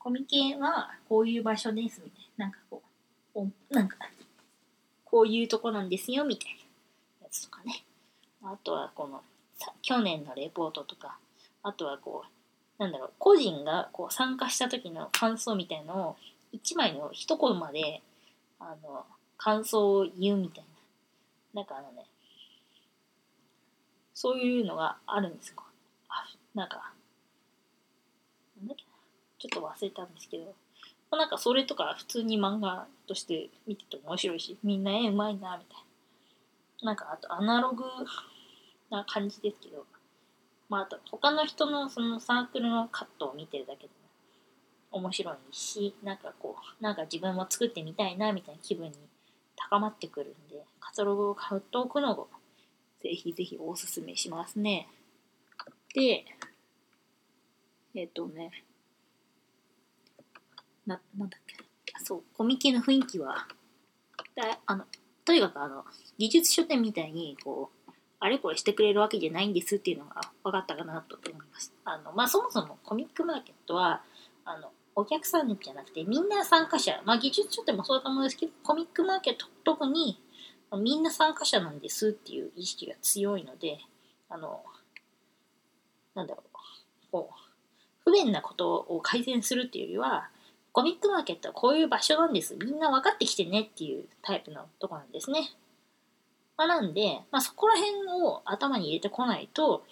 [0.00, 2.46] コミケはこういう場所ですみたいな。
[2.46, 2.82] なんかこ
[3.36, 3.96] う、おなんか、
[5.04, 6.52] こういうとこなんですよみたい
[7.20, 7.84] なやつとかね。
[8.42, 9.22] あとはこの、
[9.56, 11.18] さ去年のレポートとか、
[11.62, 16.16] あとはこう、なんだろう、個人がこう参加した時の感想みたいのを、
[16.50, 18.02] 一枚の一コマで、
[18.58, 20.64] あの、感想を言うみたい
[21.54, 21.60] な。
[21.60, 22.04] なんかあのね、
[24.20, 25.54] そういうのがあるんですよ。
[26.08, 26.92] あなんか、
[29.38, 30.56] ちょっと忘れたんですけど、
[31.16, 35.76] なんかそれとか普通に漫画として見てて面白いし、みんな絵うまいな、みたい
[36.82, 36.86] な。
[36.86, 37.84] なんかあとアナログ
[38.90, 39.86] な感じですけど、
[40.68, 43.90] まああと他の人のそのサークルのカットを見てるだけで
[44.90, 48.94] 面白いし、なんかこう、なんか自分も作ってみたいな、みたいな気分に
[49.54, 52.28] 高まってくるんで、カタログを買っておくのを
[53.02, 54.88] ぜひぜひおすすめしますね。
[55.94, 56.24] で、
[57.94, 58.64] えっ、とね、
[60.86, 61.56] な、なんだっけ？
[62.04, 63.46] そう、コミケの雰囲気は、
[64.34, 64.84] だあの、
[65.24, 65.84] とにかくあの、
[66.18, 71.72] 技術書店みたいに、こう、あれこれしてくれるわけじゃないんですっていうのが分かったかなと思います。
[71.84, 74.02] あの、まあ、そもそもコミックマーケットは、
[74.44, 80.20] あの、お客さんじゃなくてみんな参加者、まあ、技術書店もそうだと思うんですけど、コミックマーケット特に
[80.76, 83.78] みんな参加者なんですっていう意識が強いので、
[84.28, 84.62] あの、
[86.14, 86.58] なんだろう、
[87.10, 87.34] こう、
[88.04, 90.30] 不便なことを改善するっていうよりは、
[90.72, 92.54] コミックマーケットはこういう場所なんです。
[92.54, 95.50] みんな分かってきてねっていうタイプのとこなんですね。
[96.56, 99.84] まあ、なんで、まあ、そこら辺を頭に入れてこないと、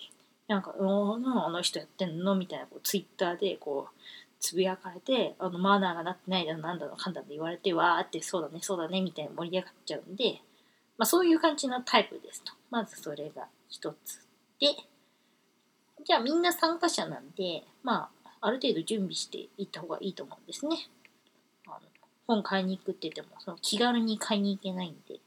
[0.49, 4.01] なんか、うん、あの人やってんのみたいな、こう、ツイッターで、こう、
[4.39, 10.41] つぶやかれて、あの、マナーがなってないだの、なんだの、かんだの言われて、わーって、そうだね、そうだね、みたいな盛り上がっちゃうんで、
[10.99, 12.53] まあ、そういう感じのタイプですと。
[12.71, 14.21] まずそれが一つ。
[14.59, 14.69] で、
[16.05, 20.77] じゃあみんな参加者なんで、まあ、ある程度準備していった方がいいと思うんですね。
[21.67, 21.81] あの
[22.27, 25.21] 本買いに行くって言っても、その気軽に買いに行けないんで、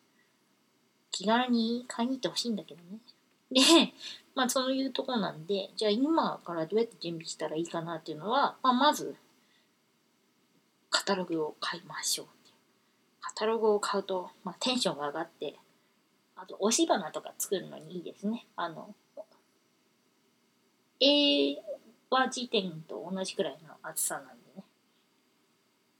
[1.12, 3.00] 気軽に買いに行ってほしいんだけどね。
[3.52, 3.94] で、
[4.36, 9.16] まあそういうとこなんで、じゃあ今からどうやって準備したらいいかなっていうのは、まあまず、
[10.90, 12.28] カタログを買いましょう
[13.30, 15.54] カタログを買うと、まあ、テンションが上がって、
[16.36, 18.48] あと、押し花とか作るのにいいですね。
[18.56, 18.96] あの、
[21.00, 21.58] 英
[22.10, 24.63] 和辞典と同じくらいの厚さなんでね。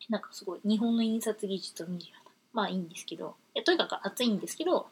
[0.10, 2.32] なんかすごい、日本の印刷技術を見るような。
[2.52, 4.88] まあいいんですけど、とにかく厚いんですけど、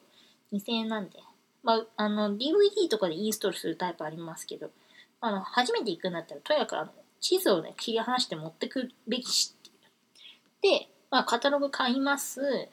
[0.53, 1.17] 2000円なんで。
[1.63, 4.69] まあ、あの、DVD とかでインストールするタイプありますけど、
[5.21, 9.55] あの、初めて行くんだったら、とにかくあの、地図をね、切り離して持ってくべきし
[10.61, 12.41] で、まあ、カタログ買います。
[12.41, 12.69] で、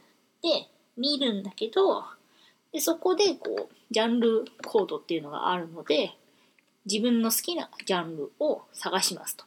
[0.97, 2.05] 見るんだけど、
[2.73, 6.17] でそこで、こう、ジャンルコードっていうのがあるので、
[6.87, 9.45] 自分の好きなジャンルを探しますと。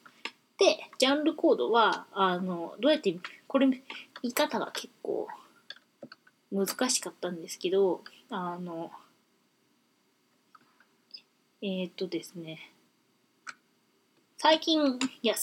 [0.57, 3.15] で、ジャンルコードは、あの、どうやって、
[3.47, 3.67] これ、
[4.23, 5.27] 見方が結構
[6.51, 8.91] 難しかったんですけど、あの、
[11.61, 12.71] えっ、とですね、
[14.37, 15.35] 最近、いや、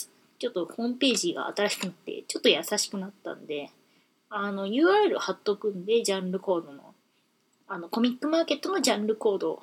[0.44, 3.70] ちょっとホームページが新しくなって、ちょっと優しくなったんで、
[4.28, 6.94] あの、URL 貼っとくんで、ジャンルコードの、
[7.66, 9.62] あの、コミックマーケットのジャンルコード、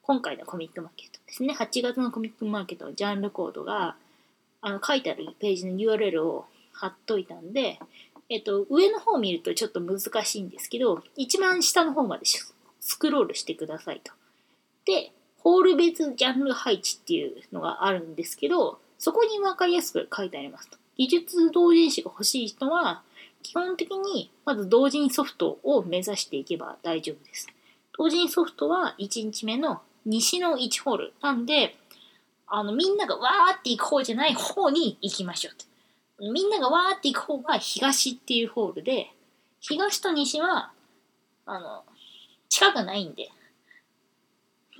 [0.00, 3.94] 今回のコミックマーケットですね、8月のコミックマーケットのジャンルコードが、
[4.62, 7.78] あの、書いてあるページの URL を貼っといたんで、
[8.30, 12.24] えっと、上の方を見るとちょっと難しいんですけど、一番下の方まで
[12.80, 14.14] スクロールしてくださいと。
[14.86, 20.78] で、ホール別ジャンル配置っていうのがあるんですけど、そこに分かりやすく書いてありますと。
[20.96, 23.02] 技術同人誌が欲しい人は、
[23.42, 27.48] 基本的にまず同人ソフトを目指していけば大丈夫です。
[27.98, 31.14] 同人ソフトは1日目の西の1ホール。
[31.20, 31.74] なんで、
[32.46, 35.56] あの、みんながわーって行く方じゃない方に行きましょう
[36.20, 36.32] と。
[36.32, 39.10] みんながわーって行く方が東っていうホールで、
[39.58, 40.70] 東と西は、
[41.44, 41.82] あの、
[42.48, 43.32] 近くないんで、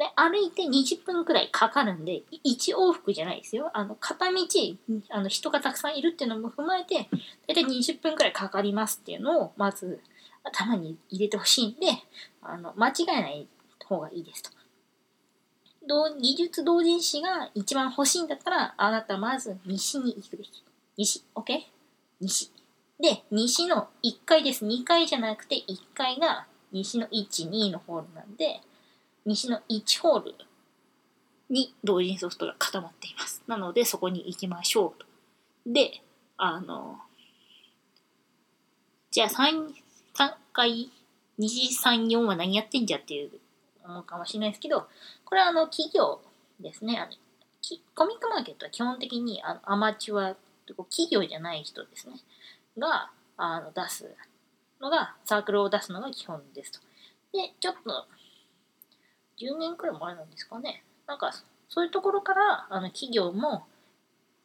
[0.02, 3.70] で、歩いて20分くらいかかるんで、1往復じゃないですよ。
[3.72, 4.40] あの、片道、
[5.10, 7.00] あの、人がたくさんいるっていうのも踏まえて、だ
[7.50, 10.00] いたい20分くらいかかりますっていうのを、まず、
[10.42, 11.86] 頭に入れてほしいんで、
[12.42, 13.46] あの、間違えない
[13.86, 14.50] 方がいいですと。
[16.20, 20.64] 技術同人誌が一番欲しいんだったら、あなたまず西に行くべき。
[20.96, 21.60] 西、OK?
[22.20, 22.50] 西。
[23.00, 24.66] で、西の1階です。
[24.66, 28.62] 2階じゃなくて1階が西の1、2のホールなんで、
[29.24, 30.34] 西の1ホール
[31.48, 33.42] に同人ソフトが固まっています。
[33.46, 35.06] なので、そこに行きましょうと。
[35.66, 36.02] で、
[36.36, 36.98] あの、
[39.10, 39.68] じゃあ3、
[40.14, 40.90] 3回、
[41.38, 43.30] 2次3、4は何やってんじゃっていう
[43.84, 44.86] 思うかもしれないですけど、
[45.24, 46.20] これはあの、企業
[46.60, 46.98] ですね。
[46.98, 47.12] あの
[47.94, 50.34] コミックマーケットは基本的にあのアマチュア、
[50.66, 52.14] 企業じゃない人ですね。
[52.78, 54.14] が、あの、出す
[54.80, 56.80] のが、サークルを出すのが基本ですと。
[57.32, 58.06] で、ちょっと、
[59.38, 60.84] 10年くらい前なんですかね。
[61.06, 61.32] なんか、
[61.68, 63.64] そういうところから、あの、企業も、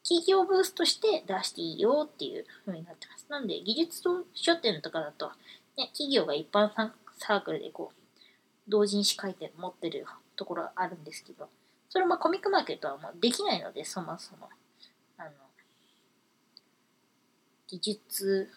[0.03, 3.25] 企業ブースとして出していいよっていう風になってます。
[3.29, 4.01] なんで、技術
[4.33, 5.31] 書店とかだと、
[5.77, 6.71] ね、企業が一般
[7.17, 8.07] サークルでこう、
[8.67, 11.49] 同人誌書いて持ってるところあるんですけど、
[11.89, 14.49] それもコミックマーケットはもうできないので、そもそも。
[15.17, 15.31] あの、
[17.67, 18.49] 技術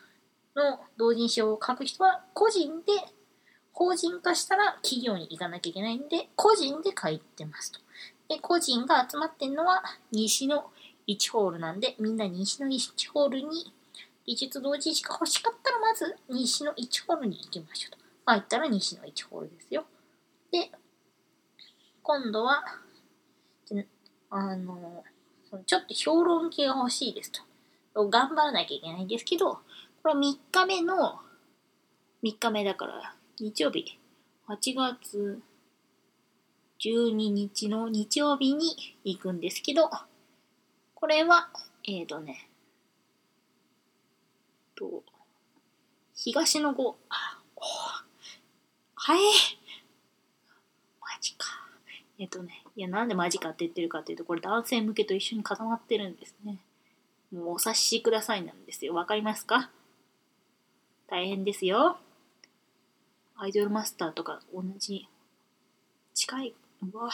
[0.54, 2.92] の同人誌を書く人は個人で
[3.80, 7.80] 法人化したら企業に行かなきゃいけないんで、個人で書いてますと。
[8.28, 10.66] で、個人が集まってんのは西の
[11.08, 13.72] 1ホールなんで、みんな西の1ホールに
[14.26, 17.98] 技術同時しか欲しかったらまず西の1ホールに行きましょうと。
[18.26, 19.86] まあ言ったら西の1ホールですよ。
[20.52, 20.70] で、
[22.02, 22.62] 今度は、
[24.28, 25.04] あの、
[25.64, 28.10] ちょっと評論系が欲しいですと。
[28.10, 31.20] 頑張らなきゃいけないんですけど、これ3日目の、
[32.22, 33.98] 3日目だから、日曜日、
[34.48, 35.40] 8月
[36.78, 39.90] 12日の日曜日に行くんですけど、
[40.94, 41.48] これは、
[41.88, 42.50] えっ、ー、とね、
[44.76, 45.02] と、
[46.14, 47.62] 東の5、あ、お
[48.94, 49.20] はい。
[51.00, 51.46] マジか。
[52.18, 56.58] えっ、ー、とね、いや、なんでマジかって言ってるかっていうと、これ男性向けと一緒に固まってるんですね。
[57.32, 58.92] もうお察しくださいなんですよ。
[58.92, 59.70] わかりますか？
[61.08, 61.98] 大変ですよ。
[63.42, 65.08] アイドルマスターとか同じ、
[66.12, 66.54] 近い、
[66.92, 67.08] うわ。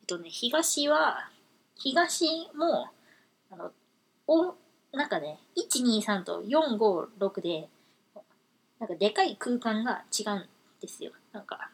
[0.00, 1.30] えっとね、東は、
[1.76, 2.90] 東も、
[3.50, 3.72] あの、
[4.26, 4.54] お、
[4.92, 7.70] なんかね、1、2、3と4、5、6で、
[8.78, 10.48] なんかでかい空間が違うん
[10.82, 11.12] ですよ。
[11.32, 11.70] なんか、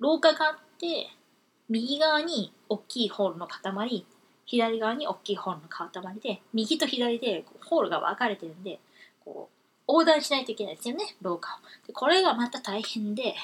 [0.00, 1.06] 廊下があって、
[1.68, 4.04] 右側に大きいホールの塊、
[4.46, 8.80] 左側に大きいホールの塊で、右と左でホールが分かれてるんで、
[9.24, 9.59] こう、
[9.90, 11.86] 横断しないといけないですよね、廊下を。
[11.86, 13.34] でこれがまた大変で、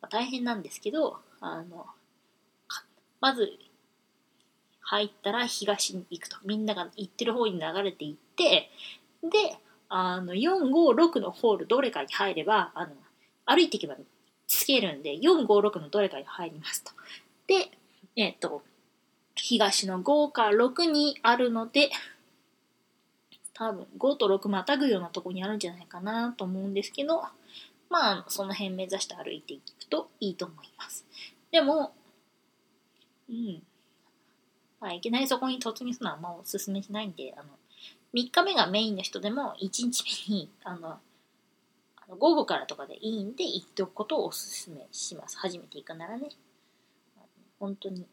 [0.00, 1.86] まあ、大変なんですけど、あの、
[3.20, 3.50] まず、
[4.80, 6.36] 入ったら東に行くと。
[6.44, 8.70] みんなが行ってる方に流れていって、
[9.22, 9.58] で、
[9.88, 12.94] あの、4、5、6のホールどれかに入れば、あの、
[13.44, 13.96] 歩いていけば
[14.46, 16.92] つけるんで、4、5、6のどれかに入りますと。
[17.46, 17.70] で、
[18.16, 18.62] えっ、ー、と、
[19.34, 21.90] 東の5か6にあるので、
[23.58, 27.24] 多分5と6またぐようなとこにあるんじゃないかなと思うんですけど、
[27.90, 31.04] まあ、その辺目指して歩いていくといいと思います。
[31.50, 31.92] でも、
[33.28, 33.62] うん。
[34.80, 37.48] まあ、いきなりそこに突入するのはまあおすすめしないんで、あの、
[38.14, 40.90] 3日目がメインの人でも1日目に、あの、
[41.96, 45.36] あの午後からとかでいいんで行っておくことをおすすめします。
[45.36, 46.28] 初めて行くならね。
[47.58, 48.06] 本当に、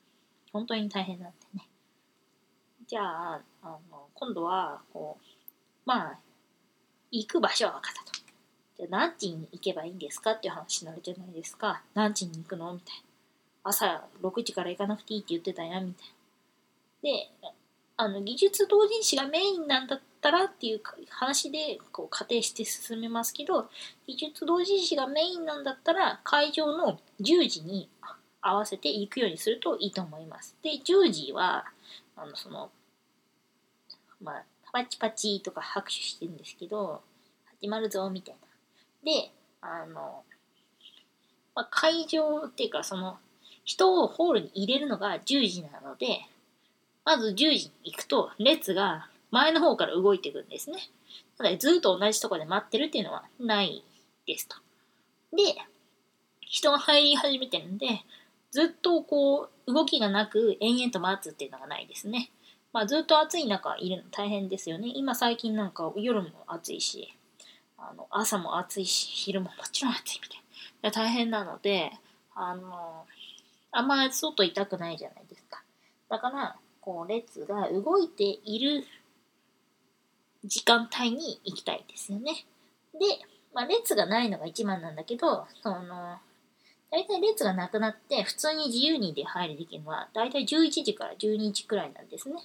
[0.51, 1.67] 本当に大変なんでね。
[2.87, 5.34] じゃあ、あの、今度は、こう、
[5.85, 6.19] まあ、
[7.11, 8.25] 行く場所は分かったと。
[8.77, 11.81] じゃあ何時に行けばいいんですかっていう話になるじゃないですか。
[11.93, 13.03] 何時に行くのみたいな。
[13.63, 16.07] 朝6時から行かなくていいって言ってたやん、みたい
[17.41, 17.49] な。
[17.49, 17.51] で、
[17.97, 23.69] あの、技術同人誌がメインなんだったらっていう話で、こう、仮定して進めますけど、
[24.05, 27.89] 技術同人誌がメインなんだったら、会場の10時に
[28.41, 30.55] 合わせて行くようにするといいと思います。
[30.61, 31.65] で、10時は、
[32.17, 32.69] あの、その、
[34.21, 34.43] まあ、
[34.75, 37.01] パチパチとか拍手してるんですけど、
[37.61, 38.35] 始まるぞ、みたい
[39.05, 39.09] な。
[39.09, 40.23] で、あの、
[41.55, 43.17] まあ、会場っていうか、その、
[43.63, 46.19] 人をホールに入れるのが10時なので、
[47.05, 50.89] まず10時に行くと、列が前の方から動いていくんですね。
[51.37, 53.81] ただずっと同じとこで待ってるっていうのはない
[54.27, 54.57] ですと。
[55.31, 55.55] で、
[56.41, 58.03] 人が入り始めてるんで、
[58.51, 62.29] ずっとこう、動きがなく延々と待つっていうのがないですね。
[62.75, 64.91] まあ、ずっと暑い中いるの大変ですよね。
[64.93, 67.15] 今最近なんか夜も暑いし、
[67.77, 70.41] あの朝も暑いし、昼ももちろん暑いみたい
[70.81, 70.91] な。
[70.91, 71.93] 大変なので、
[72.35, 73.05] あの、
[73.71, 75.63] あんま外痛くないじゃないですか。
[76.09, 78.83] だから、こう、列が動いている
[80.43, 82.45] 時間帯に行きたいですよね。
[82.91, 82.99] で、
[83.53, 86.17] まあ、列がないのが一番なんだけど、その、
[86.91, 92.35] 大体列がなくなって、普通に自由に出入りできるのは、大体11時から12時くらいなんですね。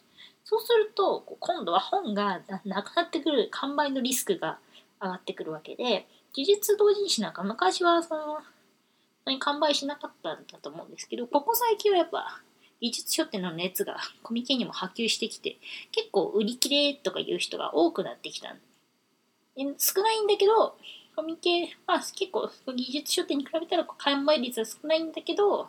[0.45, 4.59] そうすると、今度は本がなくなってくる、完売のリスクが
[5.01, 12.43] 上がってくるわけで、技術同人誌なんか昔はその、完売しなかったんだと思うんですけど、ここ最近はやっぱ、
[12.81, 15.59] 技術書店の熱がコミケにも波及してきて、
[15.93, 18.57] 結構売り切れとかいう人が多くなってきた。
[19.79, 20.77] 少ないんだけど、
[21.21, 25.69] コミケは結構技術書店に比べたら完売率は少ないんだけど、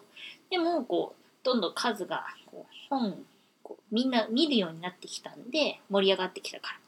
[0.49, 3.25] でもこう、どんどん数がこう本
[3.61, 6.79] こうみんな見るようになってきたんで、盛り上がってきたから。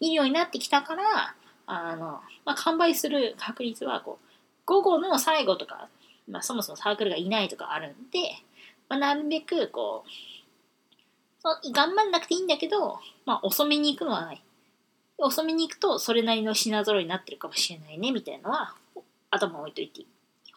[0.00, 1.34] 見るようになってきたから、
[1.66, 4.26] あの、まあ、完売する確率は、こう、
[4.66, 5.88] 午後の最後とか、
[6.28, 8.18] まあ、そもそもサークルがいないとかあるんで、
[8.90, 10.10] まあ、なるべく、こう、
[11.40, 14.42] そう頑張んなくていいんだけど、まあ、遅めに行くのはない。
[15.22, 18.74] 遅めに行くと、それなりの品揃いになってるかもしれないね、みたいなのは、
[19.30, 20.04] 頭置いといて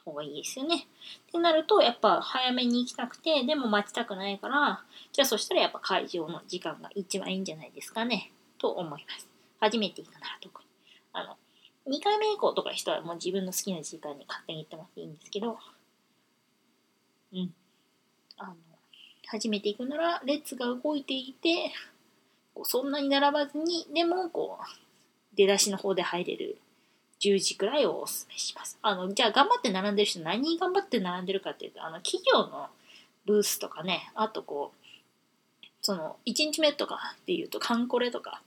[0.03, 0.87] 方がいいですよね。
[1.29, 8.31] ってなると、やっぱ早めに行きたくて、でも待ちたくないから、じゃあそしたらやっぱ会場の時間が一番いいんじゃないですかね。
[8.57, 9.27] と思います。
[9.59, 10.67] 初めて行くなら特に。
[11.13, 11.37] あの、
[11.87, 15.57] 2回目以降とか人はもう自分の好きな時間に勝手に行ってもらっていいんですけど、
[17.33, 17.53] うん。
[18.37, 18.55] あの、
[19.27, 21.71] 初めて行くなら列が動いていて、
[22.53, 24.65] こうそんなに並ばずに、でもこう、
[25.35, 26.57] 出だしの方で入れる
[27.19, 28.77] 10時くらいをお勧めします。
[28.81, 32.67] あの、じゃあ頑張って並んでる人何頑張って並んでるかっていうと、あの、企業の
[33.25, 38.41] ブースとかね、あとこう、その、1日目とかっていうと、カンコレとか、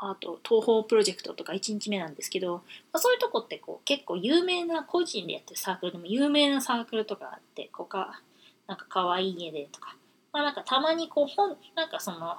[0.00, 2.62] あと、東方プロジェクトとか1日目なんですけど、ま
[2.94, 8.20] あ、そういうとこってこう結構有名な個人でやってるサークルでも有名なサークルとかあって、こうか、
[8.68, 9.96] なんか可愛い家でとか、
[10.32, 12.36] まあなんかたまにこう本、なんかその、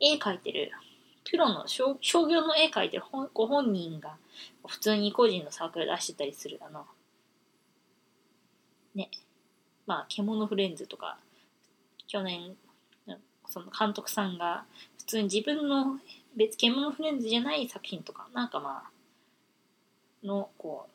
[0.00, 0.72] 絵描いてる、
[1.24, 3.04] プロの商業の絵描いてる
[3.34, 4.16] ご本人が
[4.66, 6.86] 普通に個人のサークル出してたりする、あの、
[8.94, 9.10] ね、
[9.86, 11.18] まあ、獣フレンズとか、
[12.06, 12.56] 去年、
[13.48, 14.64] その監督さんが
[14.98, 15.98] 普通に自分の
[16.36, 20.90] 別獣フレンズじゃない作品とか、なんかまあ、の、こう、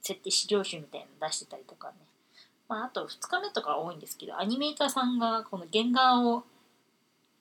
[0.00, 1.94] 設定資料集みたいなの出してたりとかね。
[2.68, 6.44] まあ、あと2日目とか多いんですけど、アニメーターさんがこの原画を、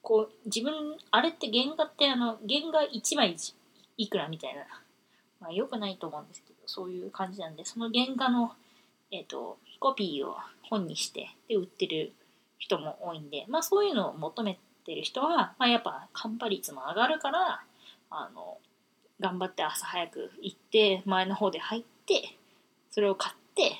[0.01, 3.35] こう、自分、あれって原画ってあの、原画1枚
[3.97, 4.61] いくらみたいな、
[5.39, 8.53] まあ良くないと思うんですけど、そういう感じなんで、その原画の、
[9.11, 12.13] えっ、ー、と、コピーを本にして、で、売ってる
[12.57, 14.57] 人も多いんで、まあそういうのを求め
[14.87, 17.61] てる人は、まあ、やっぱカンパ率も上がるから
[18.09, 18.57] あの
[19.19, 22.37] 頑張って朝早く行って前の方で入って
[22.89, 23.73] それを買って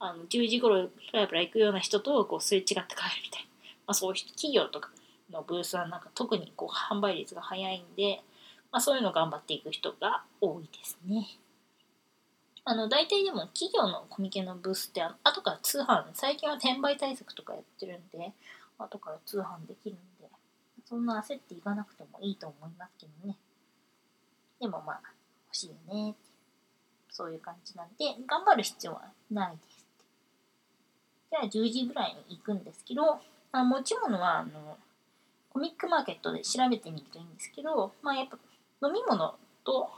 [0.00, 2.84] あの10時頃プラプラ行くような人とこうすれ違って帰る
[3.24, 3.48] みたいな、
[3.86, 4.90] まあ、そういう企業とか
[5.30, 8.22] のブースはなんか特にこう販売率が早いんで、
[8.70, 11.26] まあ、そういうの頑張っていく人が多いですね。
[12.64, 18.30] あの大体でも企業のコミケのブースってあ後から通販最近は転売対策とかやってるんで
[18.78, 20.28] 後から通販できるんで
[20.84, 23.36] そんな焦っていかなくてもいいと思いますけどね。
[24.60, 25.00] でもまあ、
[25.46, 26.14] 欲しいよね
[27.10, 29.77] そういう感じなんで、頑張る必要はないです。
[31.30, 33.20] じゃあ10時ぐらいに行くんですけど、
[33.52, 34.78] まあ持ち物はあの
[35.50, 38.38] コミックマーケットで調べてみるといいんですけど、まあやっぱ
[38.86, 39.90] 飲み物と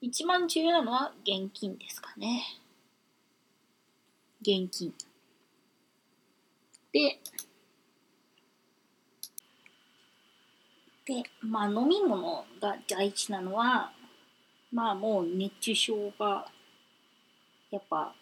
[0.00, 2.44] 一番重要なのは現金ですかね。
[4.40, 4.94] 現金。
[6.92, 7.18] で、
[11.04, 13.92] で、まあ飲み物が大事なのは、
[14.72, 16.46] まあもう熱中症が、
[17.70, 18.14] やっぱ、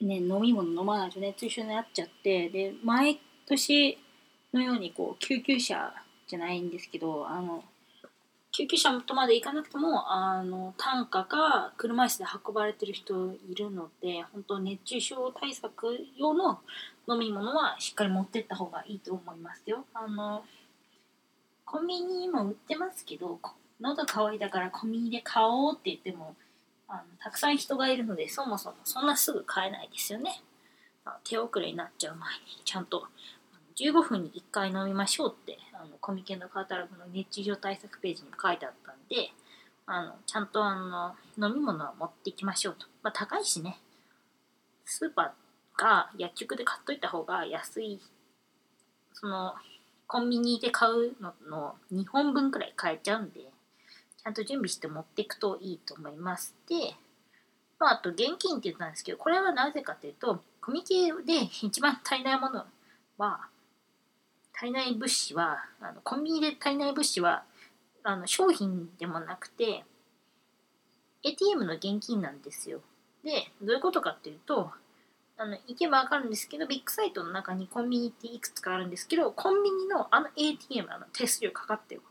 [0.00, 3.98] ね、飲み物飲まないと熱中症になっちゃって、で、毎年
[4.52, 5.92] のようにこう、救急車
[6.26, 7.64] じゃないんですけど、あの、
[8.52, 16.60] 救急車とまで行かなくても、あの、担架か車椅子で運ばれてる人いるので、本当熱中症対策用の
[17.08, 19.84] 飲み物はしっかり持ってった方がいいと思いますよ。
[19.94, 20.44] あの、
[21.66, 23.40] コンビニにも売ってますけど
[23.80, 26.36] 喉乾いたからコンビニで買おうって言っても
[26.88, 30.42] あのたくさん人がいるのでそもそもそんなすぐ買えないですよね。
[31.24, 33.06] 手遅れになっちゃう前にちゃんと
[33.76, 39.30] 15分に1回飲みましょうってあのコミケのカータログの熱中症対策ページに書いてあったんで
[39.86, 40.74] あのちゃんとあ
[41.38, 43.78] の飲み物は持っていきましょうと、まあ、高いしね。
[44.84, 48.00] スーパーか薬局で買っといた方が安い。
[49.12, 49.54] その
[50.06, 56.54] コンビニで買うのの2本分くらい買えちゃうんで、ゃんと準備して持っていくといいと思います。
[56.68, 56.94] で、
[57.78, 62.64] まあ、あと現金って言ったんですけど、これはなぜかというと、コミケで一番足りないもの
[63.18, 63.48] は、
[64.54, 67.44] 足りない物資は、あのコンビニで足りない物資は、
[68.02, 69.84] あの商品でもなくて、
[71.22, 72.80] ATM の現金なんですよ。
[73.22, 74.70] で、どういうことかっていうと、
[75.38, 82.02] あの行けばわかるんですけど、ビッグサイトの中にコンビニっていくつかあるんですけど、コンビニのあの ATM、あの手数料かかってる、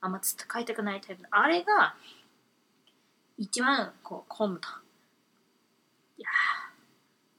[0.00, 1.94] あんまつって買いたくないタイプの、あれが
[3.38, 4.68] 一番こう混むと。
[6.18, 6.28] いや、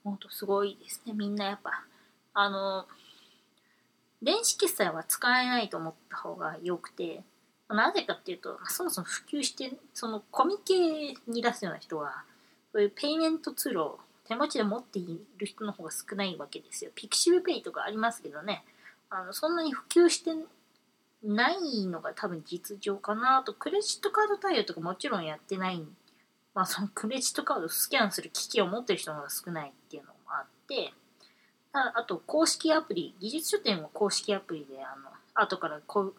[0.04, 1.14] ほんとすごいですね。
[1.14, 1.84] みんなやっぱ、
[2.34, 2.88] あの、
[4.22, 7.24] 電子決済は使えないと思った方が良くて、
[7.70, 12.24] なぜかっていうと、そもそも普及して、そのコミケに出すような人は、
[12.72, 16.92] そういうペイメントツールを手持ちで持っている人の方が少ないわけですよ。
[16.96, 18.64] pixiv PAY とかありますけどね、
[19.10, 20.32] あのそんなに普及して
[21.24, 25.84] ないのが多分実情かなと、クレジットカード対応とかもちろんやってない。
[26.54, 30.94] まあそのクレジットカードスキャンする機器を持ってる人の方が少ないっていうのもあって、
[31.74, 36.14] ああと公式アプリ、技術書店も公式アプリであの後から口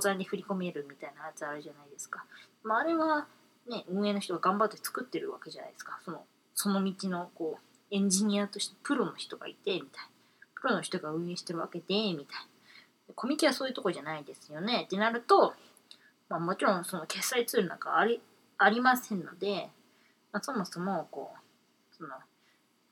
[0.00, 2.24] 座に振り込めるみたいなやつあるじゃないですか。
[2.62, 3.26] まあ、あれは
[3.68, 5.98] ね、運営の人が頑張って作ってるわけじゃないですか。
[6.04, 6.24] その
[6.54, 10.08] その道のこうエンジニアとしてプロの人がいてみたいな
[10.60, 12.46] プロの人が運営してるわけでみたいな
[13.14, 14.84] コミケはそういうとこじゃないですよね。
[14.84, 15.54] ってなると、
[16.28, 18.20] まあ、もちろんその決済ツールなんかあり
[18.58, 19.68] ありませんので、
[20.32, 22.10] まあ、そもそもこう、その、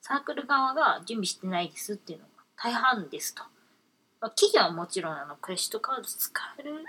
[0.01, 3.43] サークル側が準備してないですっていうのが大半ですと。
[4.21, 6.85] まあ、企業はもちろんあのクレジットカード使える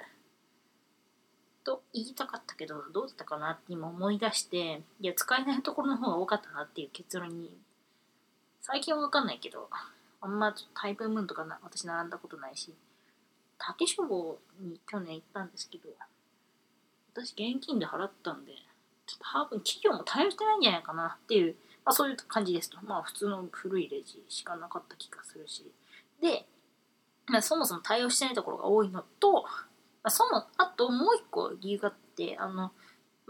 [1.64, 7.56] と言いたかったけど、どうだったかなって今思い出して、いや、使えないところの方が多かったなっていう結論に、
[8.62, 9.70] 最近はわかんないけど、
[10.22, 12.74] あんまタイプムーンとかな私並んだことないし、
[13.58, 15.90] 竹書房に去年行ったんですけど、
[17.14, 18.54] 私現金で払ったんで、
[19.06, 22.78] ちょっと多分企業も対応してないんじゃないかなっていう、まあそういう感じですと。
[22.84, 25.72] まあ普通の古いレジしかなかった気がするし。
[26.22, 26.46] で、
[27.28, 29.46] まあそもそも対応してないところが多いのと、
[30.04, 32.72] まあ、その、あともう一個理由があって、あの、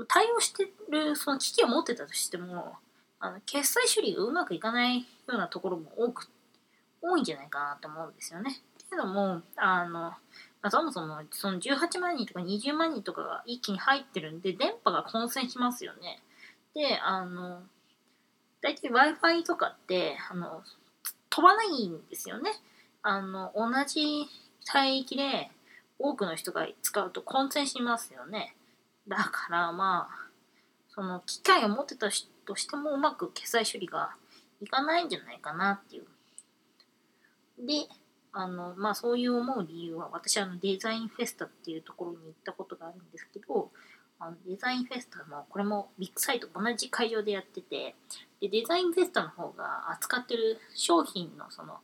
[0.08, 2.78] 対応してる、その機器を持ってたとしても、
[3.20, 6.28] あの、決済処理がうまくいかないようなところも多く、
[7.02, 8.60] 多いんじゃないかなと思うんですよね。
[8.94, 10.18] っていうのも、あの、ま
[10.62, 16.22] あ、そもそもその18万人とか20万人とかが一気に入ってるんで、電波が混戦しますよね。
[16.74, 17.64] で、あの、
[18.62, 20.64] 大体 Wi-Fi とかって、あの、
[21.30, 22.52] 飛ばないんですよね。
[23.02, 24.28] あの、同じ
[24.74, 25.50] 帯域で、
[26.00, 28.56] 多くの人が使うと混戦しますよね。
[29.08, 30.30] だからまあ、
[30.90, 32.10] その機械を持ってた
[32.46, 34.16] としてもうまく決済処理が
[34.62, 36.06] いかないんじゃないかなっていう。
[37.66, 37.88] で、
[38.34, 43.70] あの、まあそういう思う理由は、私あのデザインフェスタっていうところに行ったことがあるんですけど、
[44.20, 47.96] あのデザインフェスタも、これもビッグサイト同じ会場でやってて、
[48.42, 51.78] でデザインフェスタの方が扱ってる商品のその、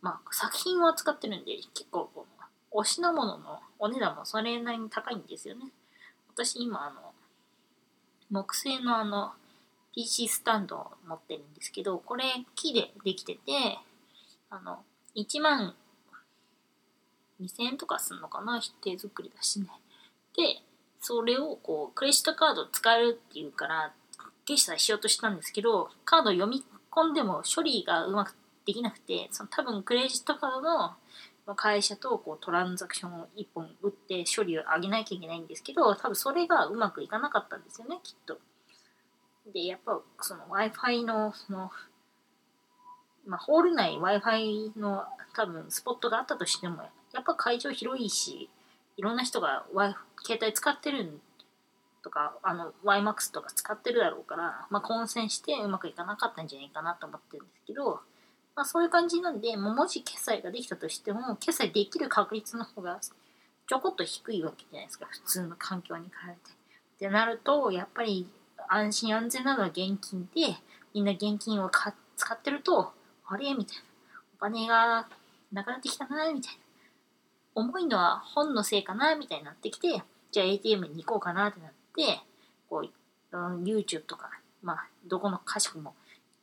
[0.00, 5.66] まあ作品を扱ってるんで、結構こう、お品物のお値段もそれなりに高いんですよね。
[6.32, 7.12] 私今あの、
[8.30, 9.32] 木製のあの、
[9.92, 13.78] PC スタンドを持ってるんですけど、これ木でできてて、
[14.50, 14.84] あの、
[15.16, 15.74] 1万
[17.40, 18.60] 2000円とかすんのかな？
[18.82, 19.66] 手作りだしね。
[20.36, 20.62] で、
[21.00, 23.92] それをこう、クレジットカード使えるっていうから、
[24.46, 28.36] 決済しようとしたんですけど、カード読み込んでも処理がうまく
[28.66, 30.96] できなくて、その多分クレジットカード
[31.46, 38.38] の会社とこうトランザクションを1本打って処理を上げなきゃいけないんですけど、多分それがうまくいかなかったんですよね、きっと。
[39.52, 41.70] で、やっぱその Wi-Fi の、その、
[43.26, 45.04] まあ、ホール内 Wi-Fi の
[45.34, 48.48] 多分スポットがあったとしても、やっぱ会場広いし、
[48.96, 49.94] いろんな人が Wi
[50.24, 51.20] 携帯使ってる
[52.02, 58.00] とか、あの、YMAX とか使ってるだろうから、まあ、混戦してうまくいかなかったんじゃないかなと思ってるんですけど、
[58.54, 63.00] まあ、そういう感じなんで、ももし決済ができたとしても、決済できる確率の方が
[63.66, 66.38] ちょこっと低いわけじゃないですか、普通の環境に比べて。
[66.38, 68.28] ってなると、やっぱり
[68.68, 70.56] 安心安全なのは現金で、
[70.92, 71.70] みんな現金を
[72.16, 72.92] 使ってると、
[73.26, 73.54] あれ？
[73.54, 73.82] みたいな。
[74.36, 75.08] お金が
[75.52, 76.60] なくなってきたな、みたいな。
[77.54, 80.02] 重いのは本のせいかな、みたいになってきて、
[80.32, 82.20] じゃあ ATM に行こうかなってなって、
[82.68, 84.30] こう、YouTube とか、
[84.62, 85.94] まあ、どこのかしくも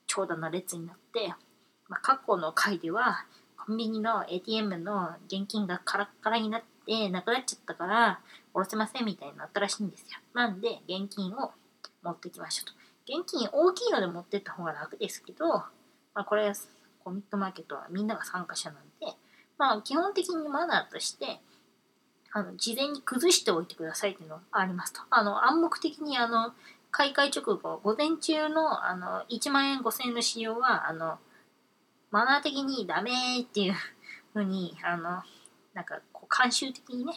[0.07, 1.33] 長蛇の列になって、
[1.89, 3.25] まあ、過去の回では、
[3.57, 8.19] コンビニの ATM の現金がカラッカラになってなくなっちゃったから、
[8.53, 10.19] 下ろせませんみたいになったらしいんですよ。
[10.33, 11.51] なんで、現金を
[12.01, 13.21] 持ってきましょうと。
[13.21, 15.63] 現金大きいので持ってった方が楽ですけど、
[16.13, 16.51] まあ、これ、
[17.03, 19.17] コミットマーケットはみんなが参加者なんで、
[19.57, 21.39] まあ、基本的にマナーとして、
[22.33, 25.01] あの、事前に崩しておいてくださいっていうのがありますと。
[25.09, 26.53] あの、暗黙的にあの、
[26.91, 31.19] 開会直後、午前中の、あの、1万円5000円の使用は、あの、
[32.11, 33.73] マナー的にダメっていう
[34.33, 35.23] ふうに、あの、
[35.73, 37.13] なんか、こう、慣習的にね、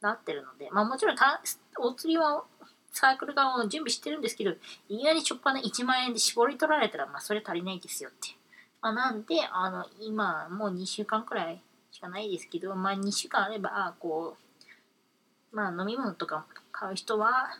[0.00, 1.40] なってるので、まあもちろんた、
[1.78, 2.44] お釣りは
[2.92, 4.52] サークル側を準備してるんですけど、
[4.88, 8.30] いきなりしょっぱな1万円で絞り取られたら、まあそれ足りないですよって。
[8.30, 8.37] ま
[8.80, 11.60] あなんで、あの、今、もう2週間くらい
[11.90, 14.36] しかないですけど、まあ2週間あれば、こ
[15.52, 17.58] う、まあ飲み物とか買う人は、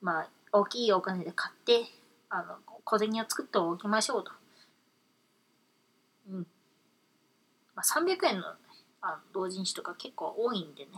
[0.00, 1.84] まあ大きいお金で買って、
[2.28, 4.32] あの、小銭を作っておきましょうと。
[6.30, 6.46] うん。
[7.74, 8.46] まあ、300円の
[9.00, 10.90] あの同人誌とか結構多いんでね。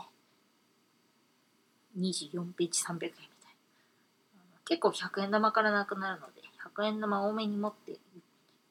[1.99, 3.25] 24ページ300円みたいな。
[4.65, 6.43] 結構100円玉からなくなるので、
[6.77, 7.99] 100円玉多めに持って、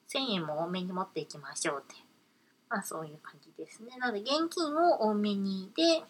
[0.10, 2.01] 1000円も多めに持っていきましょうって。
[2.70, 3.97] まあそういう感じですね。
[3.97, 6.04] なので現金を多めにで、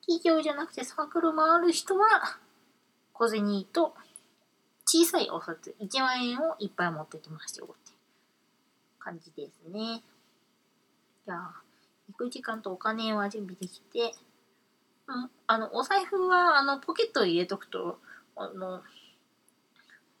[0.00, 2.06] 企業じゃなくてサークル回る人は、
[3.12, 3.94] 小銭と
[4.86, 7.98] 小さいお札1万円をいっぱい持ってきましょうって。
[9.08, 10.02] 感じですね。
[11.24, 11.62] じゃあ、
[12.08, 14.12] 行く時間とお金は準備できて、
[15.06, 17.98] うん、あの、お財布は、あの、ポケットに入れとくと、
[18.36, 18.82] あの、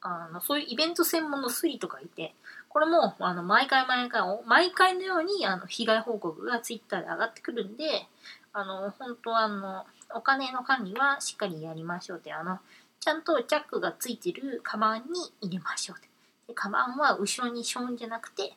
[0.00, 2.34] あのそういうイベント専門のスリとかいて、
[2.68, 8.06] これも、あの、毎回毎回、毎回のように、あの、被害報告がツイッターで上がってくるんで、
[8.52, 12.58] あの、本当あの、お金の管理はしっかりやりましょうって、あの、
[13.00, 16.08] ちゃんとチャックがついてるカバンに入れましょうって。
[16.48, 18.54] で、カバンは後ろにしょんじゃなくて、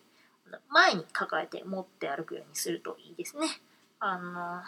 [0.70, 3.47] 前に抱えて持って歩くようにするといいですね。
[3.99, 4.62] あの、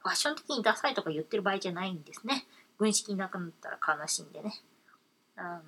[0.00, 2.46] ファッション的にダサいとか言ってる場合じゃないんですね。
[2.78, 4.54] 軍資金なくなったら悲しいんでね。
[5.36, 5.62] あの、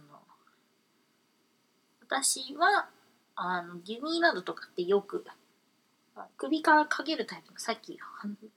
[2.00, 2.88] 私は、
[3.41, 5.24] あの、ディズニーランドとかってよく、
[6.36, 7.97] 首からかけるタイプの、さっき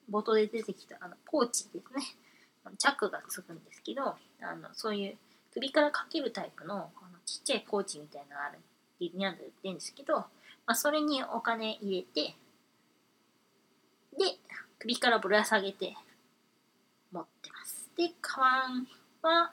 [0.10, 2.16] 冒頭で出てきたあのポーチですね。
[2.80, 5.18] チャックがつくんですけど、あの、そういう
[5.54, 6.90] 首からかけるタイプの、あの
[7.28, 8.60] ちっちゃいポーチみたいなのがある、
[9.00, 10.28] ディズニーランドで売ってるんですけど、ま
[10.66, 12.36] あ、それにお金入れて、
[14.18, 14.40] で、
[14.80, 15.96] 首からぶら下げて
[17.12, 17.88] 持ってます。
[17.96, 18.88] で、カバン
[19.22, 19.52] は、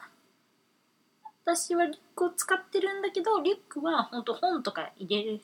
[1.57, 5.41] 私はリュックを使ってるんだけど、リュックは本当本とか入れる。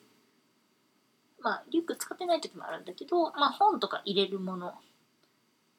[1.40, 4.74] まあ、リュック使ってない時もあるんだけど、まあ本とか入れるもの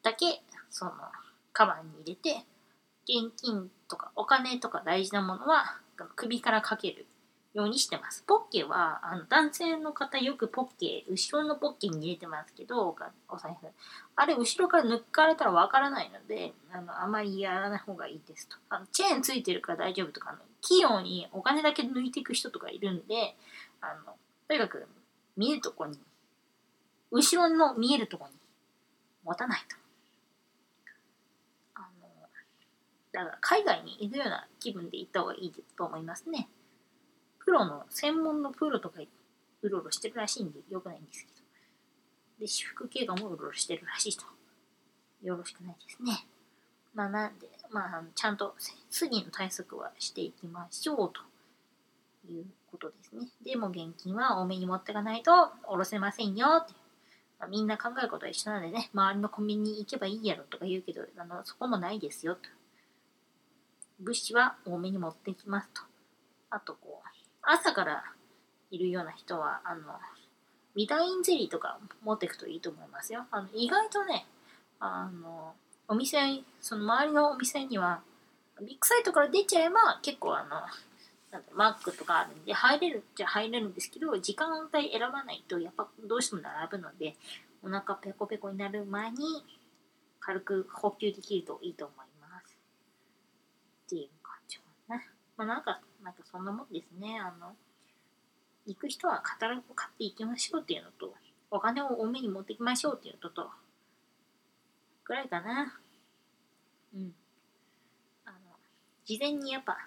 [0.02, 0.92] だけ、その、
[1.54, 2.44] カバンに入れて、
[3.08, 5.78] 現金とかお金とか大事なものは
[6.16, 7.06] 首からかける
[7.56, 8.22] ようにしてます。
[8.28, 12.94] ポッケは、あの、男性の方よくポッケ、後ろのポッケに入れてますけど、
[13.30, 13.68] お財布。
[14.18, 18.58] あれ、後ろから抜かれたらわからないので、あの、あまりやらない方がいいですと。
[18.68, 23.38] あの、チェーンついてるから大丈夫とか、器用にお金だけ抜いていく人とかいるんで、
[23.80, 24.18] あの、
[24.50, 24.86] とにかく、
[25.38, 25.98] 見えるとこに、
[27.12, 28.34] 後ろの見えるとこに
[29.24, 29.78] 持たないと。
[31.76, 32.10] あの、
[33.14, 36.50] だから海外に行くような気分で行った方がいいと思いますね。
[37.46, 39.00] プロの、専門のプロとか
[39.62, 41.40] うろうろしてるらしいんでよくないんですけど。
[42.40, 44.26] で、私服警官もうろうろしてるらしいと。
[45.24, 46.26] よろしくないですね。
[46.94, 48.56] まあなんで、まあちゃんと
[48.90, 51.22] 次の対策はしていきましょうと
[52.32, 53.28] いうことですね。
[53.44, 55.32] でも現金は多めに持ってかないと
[55.64, 56.74] 下ろせませんよって。
[57.38, 62.42] まあ、みんな考えることは一緒なんでね、周りのコンビニに行けばいいやろとか言うけど、あのそこもないですよと。
[64.00, 65.82] 物資は多めに持ってきますと。
[66.50, 67.15] あとこう、
[67.46, 68.04] 朝から
[68.72, 69.82] いるような人は、あの、
[70.76, 73.26] ビタミンゼリーとか持っていくといいと思いますよ。
[73.32, 74.26] あの、意外とね、
[74.80, 75.54] あの、
[75.88, 76.18] お店、
[76.62, 78.02] その周りのお店には、
[78.60, 80.62] ビッグサイトから出ちゃえば結構あの、
[81.54, 87.16] マックとかあるんで、入れるっちゃ入れるんですけど、時間帯選ばないとやっぱどうしても並ぶので、
[87.64, 89.44] お腹ペコペコになる前に
[90.20, 92.58] 軽く補給できるといいと思います。
[93.86, 94.96] っていう感じかな。
[95.38, 97.20] まあなんか、なんかそんなもんですね。
[97.20, 97.56] あの、
[98.68, 101.14] 行く人はカタログを買っていきましょうっていうのと、
[101.50, 103.50] お金を多めに持ってきましょうっていうのと、
[105.04, 105.80] ぐらいかな。
[106.96, 107.14] うん。
[108.26, 108.38] あの、
[109.04, 109.78] 事前にやっぱ、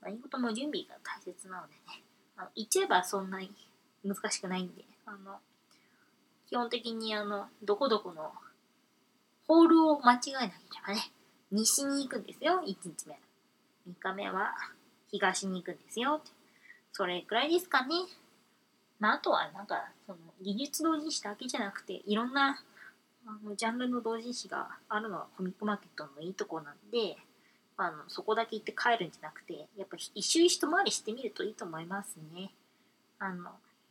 [0.00, 2.02] 何事も準備が大切なのでね、
[2.36, 3.50] あの行っちゃえばそんなに
[4.02, 5.40] 難しくないんで、あの、
[6.48, 8.32] 基本的にあの、どこどこの
[9.46, 10.54] ホールを間違えなけれ
[10.86, 11.12] ばね、
[11.50, 13.18] 西に行くんですよ、1日目。
[13.88, 14.54] 3日目は
[15.10, 16.20] 東に行くんですよ。
[16.92, 17.94] それくらいですかね。
[18.98, 22.62] まあ、あとはなんか、その技術同人誌だけじゃなくて、いろんな
[23.26, 27.16] あのジャンルの同人誌があるのはコミックマーケットのいいとこなんで、
[27.76, 32.50] あのそこだけ行って帰るんじゃなくて、やっぱ一周一回りしてみるといいと思いますね。
[33.18, 33.50] あの、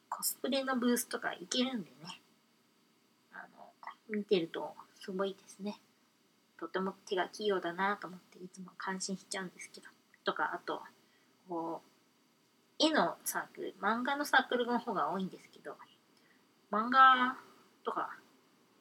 [0.10, 2.22] コスプレのブースとか行けるんでね。
[3.34, 3.72] あの、
[4.10, 5.80] 見てるとすごいですね。
[6.60, 9.88] とても手が器用だなと思っていつも感心しちゃうんですけど。
[10.26, 10.82] とか、あと、
[11.50, 11.90] こう、
[12.80, 15.76] 絵のサークル、漫画のサークルの方が多いんですけど、
[16.72, 17.36] 漫画
[17.84, 18.16] とか、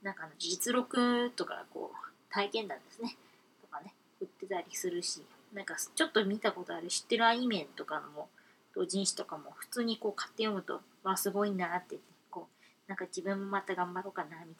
[0.02, 3.16] なんか実録とか、こう、体験談ですね、
[3.62, 8.28] とかね、売ってたりするし、なんかちょっと見たことある知ってるアニメとかのも、
[8.74, 11.98] 同人誌とかも普通にこう買って読むと、わ、すごいなって、
[12.30, 14.50] こう、なんか自分もまた頑張ろうかな、みたいな、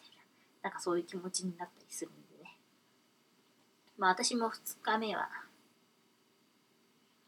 [0.63, 2.57] なんかそういう気持ちになったりするんでね。
[3.99, 5.29] まあ私も2日目は、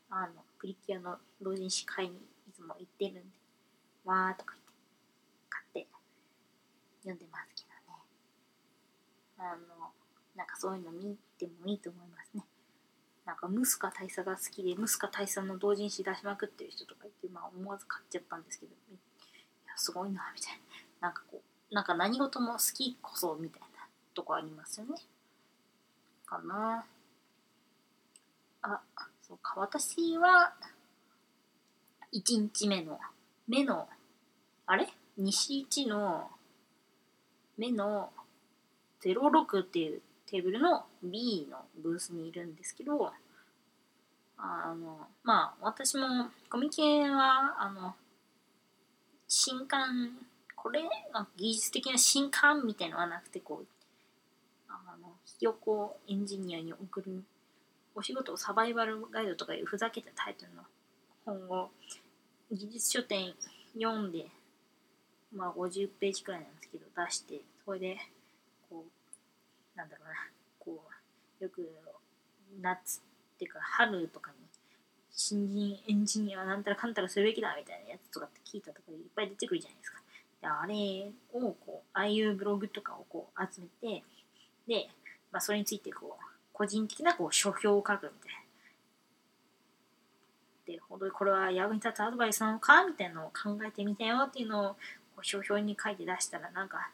[0.09, 0.29] あの、
[0.61, 3.23] プリキュアの同人誌会にいつも行ってるんで、
[4.05, 4.71] わーとか言って、
[5.49, 5.89] 買って
[7.03, 7.71] 読んでますけどね。
[9.39, 9.91] あの、
[10.37, 12.45] なんかそういうの見てもいいと思いますね。
[13.25, 18.77] なんかムスカ大佐が好きで、ムスカ大佐の同人誌出しまくってる人とかいて、まあ思わず買っちゃったんですけど、い
[19.67, 20.53] や、すごいな、みたい
[21.01, 21.09] な。
[21.09, 21.41] なんかこ
[21.71, 23.67] う、なんか何事も好きこそ、みたいな
[24.15, 24.97] とこありますよね。
[26.27, 26.85] かな。
[28.63, 28.81] あ、
[29.31, 30.53] そうか、私は、
[32.13, 32.99] 1日目の、
[33.47, 33.89] 目の、
[34.67, 34.89] あれ？
[35.17, 36.29] 西1の、
[37.57, 38.11] 目の
[39.01, 43.13] 06っていうテーブルの B のブースにいるんですけど、
[44.37, 47.95] あの、まあ、私もコミケは、あの、
[49.29, 50.19] 新刊、
[50.57, 50.81] これ
[51.37, 53.67] 技術的な新刊みたいのはなくて、こう、
[54.69, 57.23] あの、ひよこエンジニアに送る
[58.01, 60.63] お仕事をサバイバルガイドとかいうふざけたタイトルの
[61.27, 61.69] 本を
[62.51, 63.35] 技術書店
[63.79, 64.25] 読んで、
[65.37, 67.99] まあ50ページくらいなんですけど出して、それで、
[68.71, 70.15] こう、なんだろうな、
[70.59, 70.83] こ
[71.41, 71.69] う、よく
[72.63, 74.37] 夏っていうか春とかに
[75.13, 79.99] 新人エンジニアなんたらかんたらするべきだみたいなやつとかって聞いたとかいっぱい出てくるじゃないですか。
[80.41, 84.05] であれをこう、ああいうブログとかをこう集めて、
[84.67, 84.89] で、
[85.31, 86.30] まあそれについてこう、
[86.61, 88.35] 個人的なこう書評を書くみたい
[90.67, 90.75] な。
[90.75, 94.75] で、本当にこれは役に立つアドバイスなのかみたいなのを考えてみたよっていうのを
[95.17, 96.91] こう書評に書いて出したらなんか、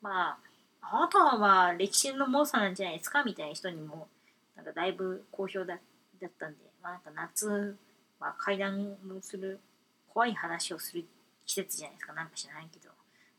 [0.00, 0.38] ま
[0.80, 4.08] あ、あなたは歴史の猛者なんじゃないですかみたいな人にも、
[4.56, 5.78] なんかだいぶ好評だ
[6.18, 7.76] だったんで、まあなんか夏、
[8.18, 9.60] まあ階段をする、
[10.08, 11.04] 怖い話をする
[11.44, 12.14] 季節じゃないですか。
[12.14, 12.88] なんか知らないけど、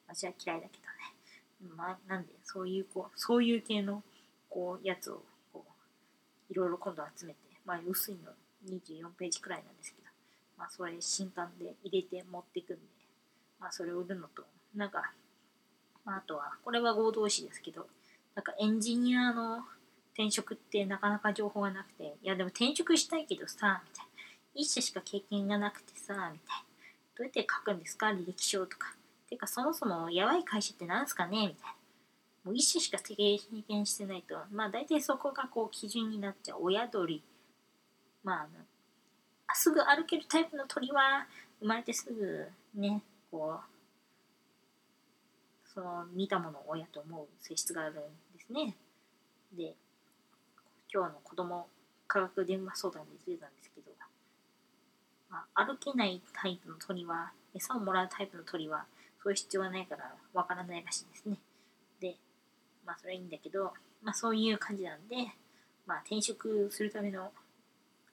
[0.08, 0.84] 私は嫌いだけど
[1.70, 1.76] ね。
[1.76, 4.04] まあなんで、そういうこう、そういう系の
[4.56, 5.66] こうやつをこ
[6.50, 8.32] ういろいろ今度集めて、まあ、薄いの
[8.74, 10.08] 24ページくらいなんですけど、
[10.58, 12.82] まあ、それ新刊で入れて持っていくんで、
[13.60, 14.44] まあ、それを売るのと
[14.74, 15.12] なんか、
[16.06, 17.86] まあ、あとはこれは合同誌ですけど
[18.34, 19.66] なんかエンジニアの
[20.14, 24.12] 転職ってなかなか情報がなくていやでも転職したいけどさみたいな。
[24.58, 26.36] 一社しか経験がなくてさみたいな。
[27.18, 28.08] どうやって書くんですか？
[28.08, 28.96] 履歴書とか。
[29.30, 31.48] てかそもそもやばい会社って何すかね？
[31.48, 31.76] みたいな。
[32.46, 33.16] もう一種しか経
[33.68, 36.60] 験してないと、まあ大体そこがこう基準になっちゃう。
[36.62, 37.24] 親鳥。
[38.24, 38.48] まあ、
[39.48, 41.28] あすぐ歩けるタイプの鳥は
[41.60, 48.02] 生まれてすぐね、こう、その見たものを親と思う性質があるんで
[48.40, 48.76] すね。
[49.56, 49.76] で、
[50.94, 51.68] 今日の子供
[52.08, 53.92] 科学電話相談で言ってたんですけど、
[55.30, 58.86] まあ、歩けないタイプの鳥は、餌をもらうタイプの鳥は、
[59.22, 61.38] そういう必要はないからわからないらしいですね。
[62.86, 63.74] まあそれはいいんだけど、
[64.04, 65.16] まあそういう感じなんで、
[65.86, 67.32] まあ転職するための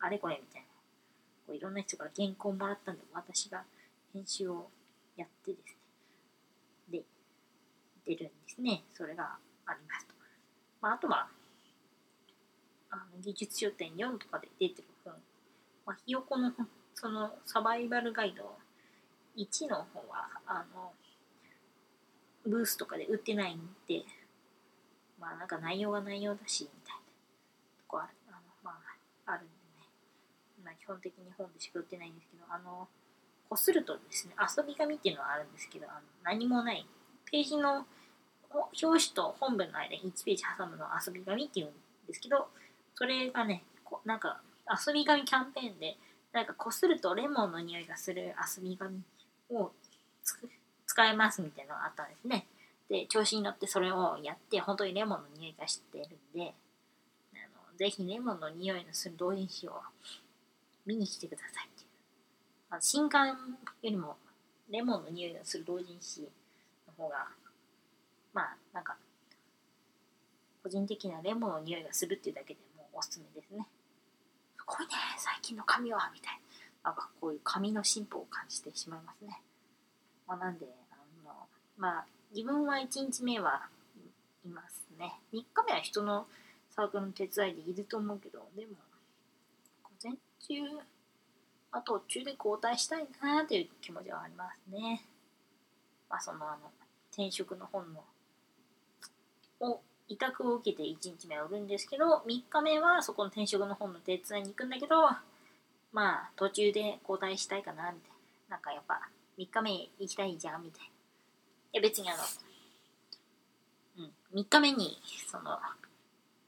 [0.00, 0.66] あれこれみたいな、
[1.46, 3.64] こういろんな人から原稿をもらったんで、私が
[4.12, 4.68] 編集を
[5.16, 5.76] やってです
[6.90, 7.04] ね、で、
[8.06, 8.82] 出るんですね。
[8.94, 10.14] それがありますと。
[10.80, 11.28] まああとは、
[12.90, 15.14] あの技術書店4とかで出てる本、
[15.86, 16.52] まあ、ひよこの
[16.94, 18.44] そのサバイバルガイド
[19.36, 20.92] 1の方は、あの、
[22.46, 24.02] ブースとかで売ってないんで、
[25.22, 27.00] まあなんか内容が内容だし、みたいな
[27.78, 28.72] とこああの、ま
[29.26, 29.86] あ、あるんでね。
[30.64, 32.88] まあ基本的に本でしか売ってないんですけど、あの、
[33.48, 36.84] こするとですね、遊び紙っていうのはあるんですけど、あの何もない。
[37.30, 37.86] ページの
[38.50, 41.70] 表紙と本文の間に1ページ挟むのを遊び紙っていうん
[42.08, 42.48] ですけど、
[42.96, 45.96] それがね、こなんか遊び紙キャンペーンで、
[46.32, 49.00] なんかこするとレモンの匂いがする遊び紙
[49.50, 49.70] を
[50.86, 52.46] 使えますみたいなのがあったんですね。
[52.92, 56.54] で、調子に乗ってそれをやって、本当にレモンの匂いがしてるんで、
[57.32, 57.36] あ
[57.72, 59.80] のぜひレモンの匂いのする同人誌を
[60.84, 61.88] 見に来てくださいっていう。
[62.68, 63.34] あ新刊よ
[63.82, 64.16] りも
[64.68, 66.28] レモンの匂いのする同人誌
[66.86, 67.28] の方が、
[68.34, 68.96] まあ、なんか、
[70.62, 73.66] 個人的なレモンの匂いがするっていうだけでもおすすめですね。
[74.58, 76.40] すごいね、最近の髪は、みたい
[76.84, 76.90] な。
[76.90, 79.40] なんかこういう髪の進歩を感じてしまいますね。
[80.26, 83.68] まあ、なんで、あの、まあ、自分は1日目は
[84.44, 85.20] いますね。
[85.32, 86.26] 3日目は人の
[86.74, 88.72] サークルの手伝いでいると思うけど、でも、
[89.84, 90.78] 午前中、
[91.72, 95.04] あ、途中で交代したいなという気持ちはありますね。
[96.08, 96.70] まあ、そのあの、
[97.12, 98.02] 転職の本の、
[99.60, 104.96] を、委託を受けて1日目は売るんですけど、3日目はそこの転職の本の手伝いに行くんだけど、
[105.92, 108.10] まあ、途中で交代したいかな、みたい
[108.48, 108.56] な。
[108.56, 110.91] なんかやっぱ、3日目行きたいじゃん、みたいな。
[111.72, 112.22] や別にあの、
[114.32, 114.98] うん、3日目に
[115.30, 115.58] その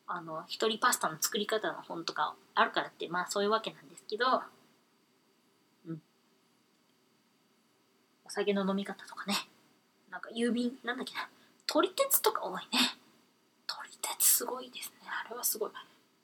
[0.06, 4.42] あの一人パスタの作り方の本とかあるからってまあそういうわけなんですけど、
[5.88, 6.02] うん、
[8.26, 9.34] お酒の飲み方とかね。
[10.10, 11.28] なんか郵便なんだっけな。
[11.66, 12.62] 撮り鉄とか多いね。
[13.66, 15.08] 撮り鉄すごいですね。
[15.26, 15.70] あれはすごい。
[15.70, 15.72] い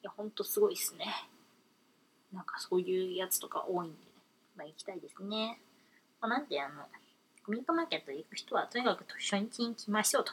[0.03, 1.07] やほんとすごいですね。
[2.32, 4.01] なんかそういうやつとか多いんで、ね。
[4.57, 5.59] まあ行きたいですね、
[6.20, 6.84] まあ、なんであの
[7.51, 10.32] ミートマーケット行く人はとにかく初日に来ましょうと。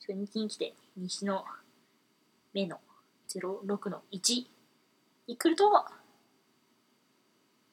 [0.00, 1.44] 初日に来て、西の
[2.52, 2.80] 目の
[3.32, 4.44] 06の1
[5.28, 5.70] に来ると、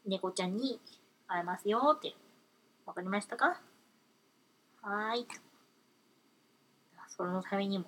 [0.06, 0.80] 猫ちゃんに
[1.28, 2.14] 会えますよって。
[2.86, 3.60] わかりましたか？
[4.84, 5.28] はーい。
[7.18, 7.86] そのためにも、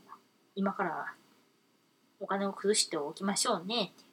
[0.55, 1.13] 今から
[2.19, 4.03] お金を崩しておきましょうねって。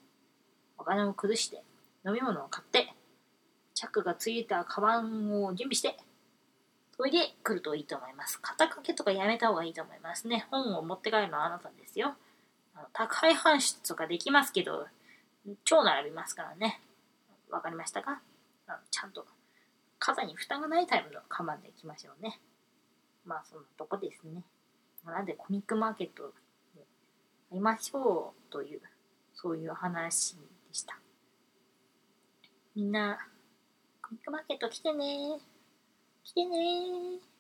[0.77, 1.63] お金を崩して、
[2.07, 2.93] 飲み物を買って、
[3.73, 5.97] チャックがついたカバンを準備して、
[6.99, 8.41] それで来るといいと思います。
[8.43, 10.47] 肩掛けとかやめた方がいいと思いますね。
[10.51, 12.17] 本を持って帰るのはあなたですよ。
[12.75, 14.89] あの宅配搬出とかできますけど、
[15.65, 16.81] 超並びますからね。
[17.51, 18.21] わかりましたか？
[18.67, 19.25] あのちゃんと
[20.01, 22.41] 肩に負担がないタイプのカバンでいきましょうね。
[23.25, 24.43] まあそんなとこですね。
[25.07, 26.33] なんでコミックマーケット
[26.75, 26.83] で
[27.53, 28.81] 会いましょうという、
[29.35, 30.43] そういう話で
[30.73, 30.99] した。
[32.75, 33.19] みんな、
[34.03, 35.39] コミックマーケット来てね
[36.29, 37.38] 来てね